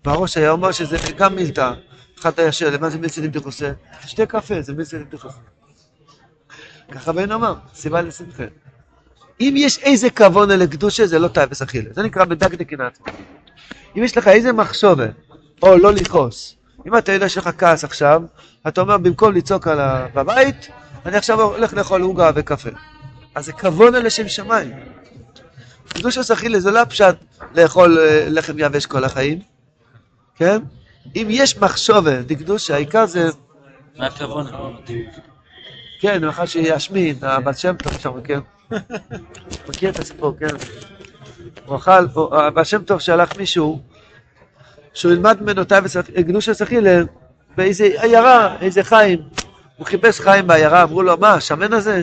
בראש 0.04 0.36
היה 0.36 0.50
אומר 0.50 0.72
שזה 0.72 0.96
גם 1.16 1.36
מילתא. 1.36 1.72
אחד 2.20 2.40
היה 2.40 2.52
שואל, 2.52 2.76
מה 2.78 2.90
זה 2.90 2.98
מילתא 2.98 3.20
דבדיחותא? 3.20 3.72
שתי 4.06 4.26
קפה, 4.26 4.62
זה 4.62 4.74
מילתא 4.74 4.96
דבדיחותא. 4.96 5.38
ככה 6.90 7.10
רבנו 7.10 7.34
אמר, 7.34 7.54
סיבה 7.74 8.02
לשמחה. 8.02 8.44
אם 9.40 9.54
יש 9.56 9.78
איזה 9.78 10.10
כוונה 10.10 10.56
לקדושה, 10.56 11.06
זה 11.06 11.18
לא 11.18 11.28
תאוות 11.28 11.62
אכילה. 11.62 11.90
זה 11.92 12.02
נקרא 12.02 12.24
מדקדקין 12.24 12.80
עצמו. 12.80 13.06
אם 13.96 14.04
יש 14.04 14.16
לך 14.16 14.28
איזה 14.28 14.52
מחשבה, 14.52 15.06
או 15.62 15.78
לא 15.78 15.92
לכעוס, 15.92 16.56
אם 16.86 16.98
אתה 16.98 17.12
יודע 17.12 17.28
שיש 17.28 17.38
לך 17.38 17.50
כעס 17.58 17.84
עכשיו, 17.84 18.22
אתה 18.68 18.80
אומר, 18.80 18.98
במקום 18.98 19.32
לצעוק 19.34 19.68
על 19.68 19.80
ה... 19.80 20.06
בבית, 20.14 20.68
אני 21.06 21.16
עכשיו 21.16 21.40
הולך 21.40 21.74
לאכול 21.74 22.02
עוגה 22.02 22.30
וקפה. 22.34 22.70
אז 23.34 23.46
זה 23.46 23.52
כוונה 23.52 23.98
לשם 23.98 24.28
שמיים. 24.28 24.70
קדוש 25.88 26.30
אכילה 26.30 26.60
זה 26.60 26.70
לא 26.70 26.84
פשט 26.84 27.16
לאכול 27.54 27.98
אה, 27.98 28.26
לחם 28.28 28.54
יבש 28.58 28.86
כל 28.86 29.04
החיים, 29.04 29.38
כן? 30.36 30.62
אם 31.16 31.26
יש 31.30 31.58
מחשובה 31.58 32.22
דקדושה, 32.22 32.74
העיקר 32.74 33.06
זה, 33.06 33.28
מה 33.96 34.06
הכוון? 34.06 34.46
כן, 36.00 36.24
מאחר 36.24 36.46
שישמין, 36.46 37.16
הבת 37.22 37.58
שם 37.58 37.74
טוב 37.76 37.92
שם, 37.98 38.20
כן? 38.24 38.40
מכיר 39.68 39.90
את 39.90 39.98
הסיפור, 39.98 40.34
כן? 40.38 40.46
הוא 41.66 41.76
אכל, 41.76 42.06
הבת 42.32 42.66
שם 42.66 42.82
טוב 42.82 43.00
שלח 43.00 43.36
מישהו, 43.38 43.80
שהוא 44.94 45.12
ילמד 45.12 45.42
ממנו 45.42 45.62
קדוש 46.26 46.48
אכילה 46.48 47.02
באיזה 47.56 47.84
עיירה, 47.84 48.56
איזה 48.60 48.84
חיים. 48.84 49.18
הוא 49.76 49.86
חיפש 49.86 50.20
חיים 50.20 50.46
בעיירה, 50.46 50.82
אמרו 50.82 51.02
לו, 51.02 51.16
מה, 51.16 51.34
השמן 51.34 51.72
הזה? 51.72 52.02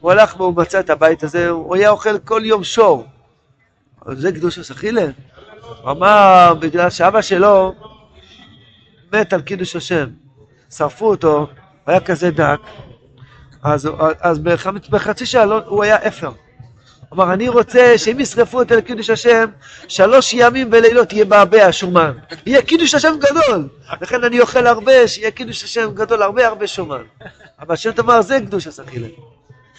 הוא 0.00 0.12
הלך 0.12 0.40
והוא 0.40 0.56
מצא 0.56 0.80
את 0.80 0.90
הבית 0.90 1.22
הזה, 1.22 1.48
הוא 1.48 1.76
היה 1.76 1.90
אוכל 1.90 2.18
כל 2.18 2.42
יום 2.44 2.64
שור. 2.64 3.06
זה 4.12 4.32
קדוש 4.32 4.70
אכילה? 4.70 5.06
הוא 5.82 5.90
אמר, 5.90 6.54
בגלל 6.60 6.90
שאבא 6.90 7.22
שלו 7.22 7.74
מת 9.12 9.32
על 9.32 9.42
קידוש 9.42 9.76
השם. 9.76 10.06
שרפו 10.70 11.10
אותו, 11.10 11.38
הוא 11.38 11.46
היה 11.86 12.00
כזה 12.00 12.30
דק, 12.30 12.60
אז, 13.72 13.88
אז 14.20 14.38
בחצ- 14.38 14.90
בחצי 14.90 15.26
שעה 15.26 15.44
לא, 15.44 15.62
הוא 15.66 15.82
היה 15.84 15.96
אפר. 16.08 16.30
אמר, 17.12 17.32
אני 17.32 17.48
רוצה 17.48 17.98
שאם 17.98 18.20
ישרפו 18.20 18.58
אותי 18.58 18.76
לקידוש 18.76 19.10
השם, 19.10 19.44
שלוש 19.88 20.34
ימים 20.34 20.68
ולילות 20.72 21.12
יהיה 21.12 21.24
בעבה 21.24 21.66
השומן. 21.66 22.12
יהיה 22.46 22.62
קידוש 22.62 22.94
השם 22.94 23.14
גדול. 23.20 23.68
לכן 24.00 24.24
אני 24.24 24.40
אוכל 24.40 24.66
הרבה, 24.66 25.08
שיהיה 25.08 25.30
קידוש 25.30 25.64
השם 25.64 25.90
גדול, 25.94 26.22
הרבה 26.22 26.46
הרבה 26.46 26.66
שומן. 26.66 27.02
אבל 27.60 27.74
השם 27.74 27.92
תאמר, 27.92 28.22
זה 28.22 28.38
קדוש 28.40 28.66
הסכילה. 28.66 29.08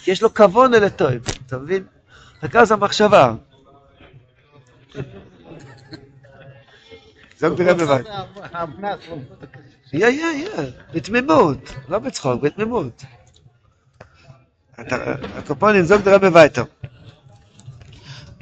כי 0.04 0.10
יש 0.10 0.22
לו 0.22 0.34
כבוד 0.34 0.74
אל 0.74 0.84
הטוב, 0.84 1.10
אתה 1.46 1.58
מבין? 1.58 1.84
רכז 2.42 2.72
המחשבה. 2.72 3.34
זוג 7.38 7.56
תראה 7.56 7.74
בבית. 7.74 8.06
יהיה, 9.92 10.08
יהיה, 10.08 10.32
יהיה, 10.32 10.70
בתמימות, 10.94 11.58
לא 11.88 11.98
בצחוק, 11.98 12.42
בתמימות. 12.42 13.02
אתה- 14.80 15.14
הקופונים 15.38 15.82
זוג 15.82 16.00
תראה 16.02 16.18
בביתו. 16.18 16.62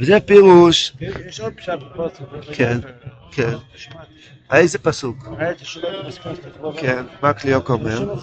וזה 0.01 0.21
פירוש, 0.21 0.93
יש 1.27 1.41
עוד 1.41 1.53
פשט 1.57 1.73
בפוסק. 1.73 2.23
כן, 2.53 2.79
כן. 3.33 3.55
איזה 4.53 4.79
פסוק? 4.79 5.29
כן, 6.77 7.05
מה 7.23 7.33
קליוק 7.33 7.71
אומר? 7.71 8.15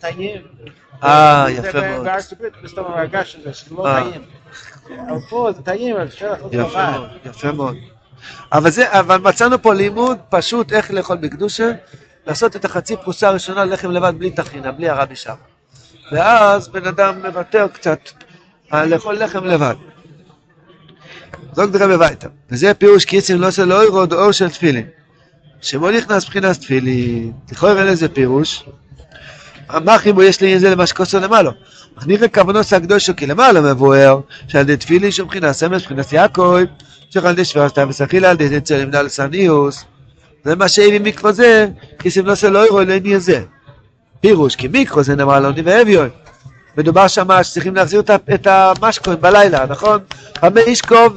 טעים. 0.00 0.42
אה, 1.02 1.46
יפה 1.50 1.80
מאוד. 1.90 2.06
לא 3.72 3.86
אה. 3.86 4.02
יפה. 6.52 6.90
מאוד, 6.90 7.08
יפה 7.24 7.52
מאוד. 7.52 7.76
אבל 8.52 9.18
מצאנו 9.20 9.62
פה 9.62 9.74
לימוד 9.74 10.18
פשוט 10.30 10.72
איך 10.72 10.90
לאכול 10.90 11.16
בקדושה, 11.16 11.70
לעשות 12.26 12.56
את 12.56 12.64
החצי 12.64 12.96
פרוסה 12.96 13.28
הראשונה 13.28 13.64
לחם 13.64 13.90
לבד 13.90 14.12
בלי 14.18 14.30
טחינה, 14.30 14.72
בלי 14.72 14.88
הרבי 14.88 15.16
שם. 15.16 15.34
ואז 16.12 16.68
בן 16.68 16.86
אדם 16.86 17.26
מוותר 17.26 17.66
קצת 17.72 17.98
על 18.70 18.88
לאכול 18.88 19.14
לחם 19.14 19.44
לבד. 19.44 19.74
זוג 21.52 21.70
דרם 21.70 21.90
בביתה. 21.90 22.28
וזה 22.50 22.74
פירוש 22.74 23.04
קיצים 23.04 23.40
לא 23.40 23.50
של 23.50 23.72
אוירוד 23.72 24.12
אור 24.12 24.32
של 24.32 24.48
תפילין. 24.48 24.86
שבו 25.62 25.90
נכנס 25.90 26.24
מבחינת 26.24 26.56
תפילין, 26.56 27.32
לכאורה 27.52 27.78
אין 27.78 27.86
לזה 27.86 28.08
פירוש. 28.08 28.64
חיבור 29.98 30.22
יש 30.22 30.40
לי 30.40 30.58
זה 30.58 30.70
למה 30.70 30.86
שכוסו 30.86 31.20
למעלה? 31.20 31.50
מכניחי 31.96 32.30
כוונות 32.34 32.72
הקדושו 32.72 33.16
כי 33.16 33.26
למעלה 33.26 33.60
מבואר 33.60 34.20
שעל 34.48 34.60
ידי 34.60 34.76
תפילין 34.76 35.10
שמבחינת 35.10 35.52
סמל 35.52 35.76
מבחינת 35.76 36.12
יעקב 36.12 36.56
על 37.22 37.32
ידי 37.32 37.44
שבירת 37.44 37.70
סתם 37.70 37.88
וסחילה 37.88 38.30
על 38.30 38.40
ידי 38.40 38.60
צלם 38.60 38.90
נעל 38.90 39.08
סניוס 39.08 39.84
זה 40.44 40.56
מה 40.56 40.68
שהביא 40.68 41.00
מקרו 41.00 41.32
זה 41.32 41.68
כי 41.98 42.10
סימנו 42.10 42.36
של 42.36 42.56
אוירו 42.56 42.80
לעניין 42.80 43.18
זה 43.18 43.42
פירוש 44.20 44.56
כי 44.56 44.68
מיקרו 44.68 45.02
זה 45.02 45.14
נאמר 45.16 45.40
לעוני 45.40 45.62
ואביון 45.64 46.08
מדובר 46.78 47.08
שם 47.08 47.42
שצריכים 47.42 47.74
להחזיר 47.74 48.00
את 48.00 48.10
ה- 48.10 48.16
את 48.34 48.46
המשקוין 48.46 49.20
בלילה 49.20 49.66
נכון? 49.66 50.00
חמי 50.38 50.60
אישקוב 50.60 51.16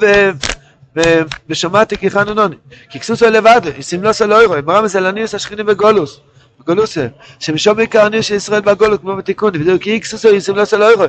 ושמעתי 1.50 1.98
כי 1.98 2.10
חנונוני 2.10 2.56
כי 2.90 3.00
כסוסו 3.00 3.30
לבד 3.30 3.62
סימנו 3.82 4.14
של 4.14 4.34
אוירו 4.34 4.56
אמרה 4.56 4.82
מזה 4.82 5.00
לניוס 5.00 5.36
השכינים 5.36 5.66
בגולוס 5.66 6.20
גולוסה, 6.68 7.08
שמשום 7.40 7.80
עיקר 7.80 8.06
הניוס 8.06 8.26
של 8.26 8.36
ישראל 8.36 8.62
בגולות 8.62 9.02
כמו 9.02 9.16
בתיקון, 9.16 9.52
ודאו 9.56 9.80
כי 9.80 9.92
איקסוסו 9.92 10.30
היא 10.30 10.40
סמלו 10.40 10.66
של 10.66 10.84
אוירו, 10.84 11.04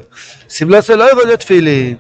סמלו 0.48 0.82
של 0.82 1.02
אוירו 1.02 1.20
זה 1.26 1.36
תפילין. 1.36 1.96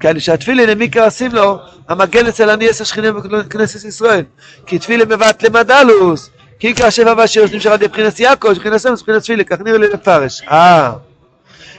כי 0.00 0.20
שהתפילין 0.20 0.68
הם 0.68 0.80
עיקר 0.80 1.04
הסמלו, 1.04 1.58
המגן 1.88 2.26
אצל 2.26 2.50
הניאס 2.50 2.80
השכינים 2.80 3.14
בכנסת 3.14 3.84
ישראל. 3.84 4.24
כי 4.66 4.78
תפילין 4.78 5.08
מבט 5.08 5.42
למדלוס, 5.42 6.30
כי 6.58 6.66
עיקר 6.66 6.86
השבע 6.86 7.14
והשירוש 7.16 7.52
נמשך 7.52 7.70
על 7.70 7.74
ידי 7.74 7.86
מבחינת 7.86 8.20
יעקב, 8.20 8.48
מבחינת 8.48 8.76
סמל, 8.76 8.92
מבחינת 8.92 9.22
תפילין, 9.22 9.44
כך 9.44 9.60
נראה 9.60 9.78
לי 9.78 9.88
לפרש. 9.88 10.42
אה, 10.50 10.92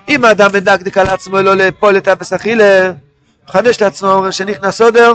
אם 0.10 0.26
האדם 0.26 0.52
מדקדק 0.54 0.98
על 0.98 1.08
עצמו 1.08 1.42
לא 1.42 1.56
לאפול 1.56 1.98
את 1.98 2.08
אבס 2.08 2.34
אכילה, 2.34 2.92
מחדש 3.50 3.82
לעצמו 3.82 4.32
שנכנס 4.32 4.82
עודר, 4.82 5.14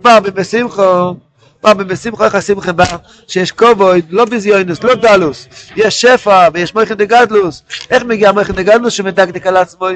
בא 0.00 0.20
בשמחו, 0.20 1.14
בא 1.62 1.72
בשמחו 1.74 2.24
איך 2.24 2.34
השמחה 2.34 2.72
בא, 2.72 2.84
שיש 3.28 3.52
כובוי, 3.52 4.02
לא 4.10 4.24
ביזיונוס, 4.24 4.82
לא 4.82 4.94
דלוס, 4.94 5.48
יש 5.76 6.00
שפע 6.00 6.48
ויש 6.52 6.74
מויכן 6.74 6.94
דגדלוס, 6.94 7.62
איך 7.90 8.02
מגיע 8.02 8.32
מויכן 8.32 8.52
דגדלוס 8.52 8.92
שמדקדק 8.92 9.46
על 9.46 9.56
עצמו, 9.56 9.86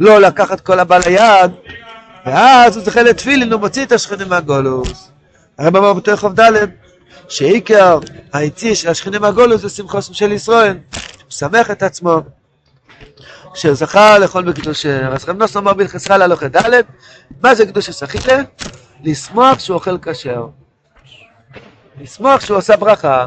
לא 0.00 0.20
לקחת 0.20 0.60
כל 0.60 0.80
הבא 0.80 0.98
ליד, 1.06 1.50
ואז 2.26 2.76
הוא 2.76 2.84
זוכה 2.84 3.02
לתפילין, 3.02 3.52
הוא 3.52 3.60
מוציא 3.60 3.84
את 3.84 3.92
השכנים 3.92 4.28
מהגולוס. 4.28 5.10
הרב 5.58 5.76
אמר 5.76 5.92
בתוך 5.92 6.24
ד' 6.24 6.52
שעיקר 7.28 7.98
היציא 8.32 8.74
של 8.74 8.88
השכנים 8.88 9.20
מהגולוס 9.20 9.60
זה 9.60 9.68
שמחוסם 9.68 10.14
של 10.14 10.32
ישראל, 10.32 10.76
הוא 11.22 11.30
שמח 11.30 11.70
את 11.70 11.82
עצמו. 11.82 12.20
שהוא 13.54 13.74
זכה 13.74 14.18
לאכול 14.18 14.52
בקדושה. 14.52 15.08
אז 15.08 15.28
רב 15.28 15.36
נוסף 15.36 15.56
אמר 15.56 15.74
בהלכס 15.74 16.06
חלה 16.06 16.24
הלכה 16.24 16.48
ד', 16.48 16.80
מה 17.42 17.54
זה 17.54 17.66
קדושה 17.66 17.92
סחילה? 17.92 18.42
לשמוח 19.04 19.58
שהוא 19.58 19.74
אוכל 19.74 19.98
כשר. 19.98 20.46
לשמוח 22.00 22.40
שהוא 22.40 22.58
עשה 22.58 22.76
ברכה, 22.76 23.26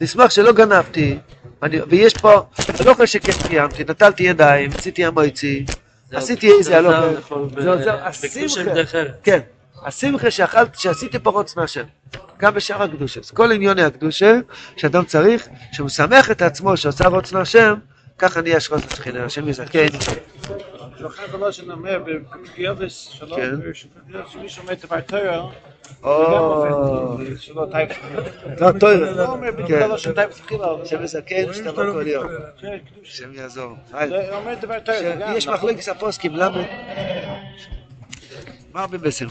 לשמוח 0.00 0.30
שלא 0.30 0.52
גנבתי, 0.52 1.18
אני, 1.62 1.80
ויש 1.88 2.14
פה, 2.14 2.40
לא 2.84 2.90
אוכל 2.90 3.06
שכן 3.06 3.32
קיימתי, 3.42 3.82
נטלתי 3.84 4.22
ידיים, 4.22 4.74
עשיתי 4.74 5.04
המויצי, 5.04 5.66
עשיתי 6.12 6.50
איזה 6.52 6.78
הלוכה, 6.78 7.36
זה 7.60 7.70
עוזר, 7.70 8.04
השמחה. 8.04 9.00
כן, 9.22 9.40
השמחה 9.84 10.30
שאכלתי, 10.30 10.78
שעשיתי 10.78 11.18
פה 11.18 11.30
רוץ 11.30 11.56
מהשם, 11.56 11.84
גם 12.38 12.54
בשאר 12.54 12.82
הקדושה. 12.82 13.20
אז 13.20 13.30
כל 13.30 13.52
עניוני 13.52 13.82
הקדושה, 13.82 14.38
שאדם 14.76 15.04
צריך, 15.04 15.48
שהוא 15.72 15.86
משמח 15.86 16.30
את 16.30 16.42
עצמו, 16.42 16.76
שעושה 16.76 17.08
רוץ 17.08 17.32
מהשם, 17.32 17.74
ככה 18.18 18.40
נהיה 18.40 18.60
שרוץ 18.60 18.84
לשכינה, 18.92 19.24
השם 19.24 19.48
יזכן. 19.48 19.86
שולחן 20.98 21.26
חדש 21.26 21.56
של 21.56 21.66
נאמר 21.66 21.98
בפגיעובס 22.06 23.08
שלו, 23.08 23.36
שמי 24.28 24.48
שומע 24.48 24.72
את 24.72 24.84
הבית 24.84 25.06
טויר, 25.06 25.42
שלא 27.38 27.66
טייפס. 27.72 27.96
לא, 28.60 28.72
טויר. 28.80 29.16
לא 29.16 29.26
אומר 29.26 29.50
בגלל 29.50 29.98
של 29.98 30.12
טייפס 30.14 30.40
בחילה. 30.40 30.66
שם 30.84 31.02
מזכן, 31.02 31.46
שאתה 31.52 31.82
לא 31.82 31.92
כל 31.92 32.06
יום. 32.06 32.26
שם 33.02 33.32
יעזור. 33.34 33.76
אומר 34.32 34.52
את 34.52 34.64
הבית 34.64 34.84
טויר. 34.84 35.12
יש 35.36 35.48
מחלוקת 35.48 35.80
ספוסקים, 35.80 36.36
למה? 36.36 36.62
מה 38.72 38.80
הרבה 38.80 38.98
בסך? 38.98 39.26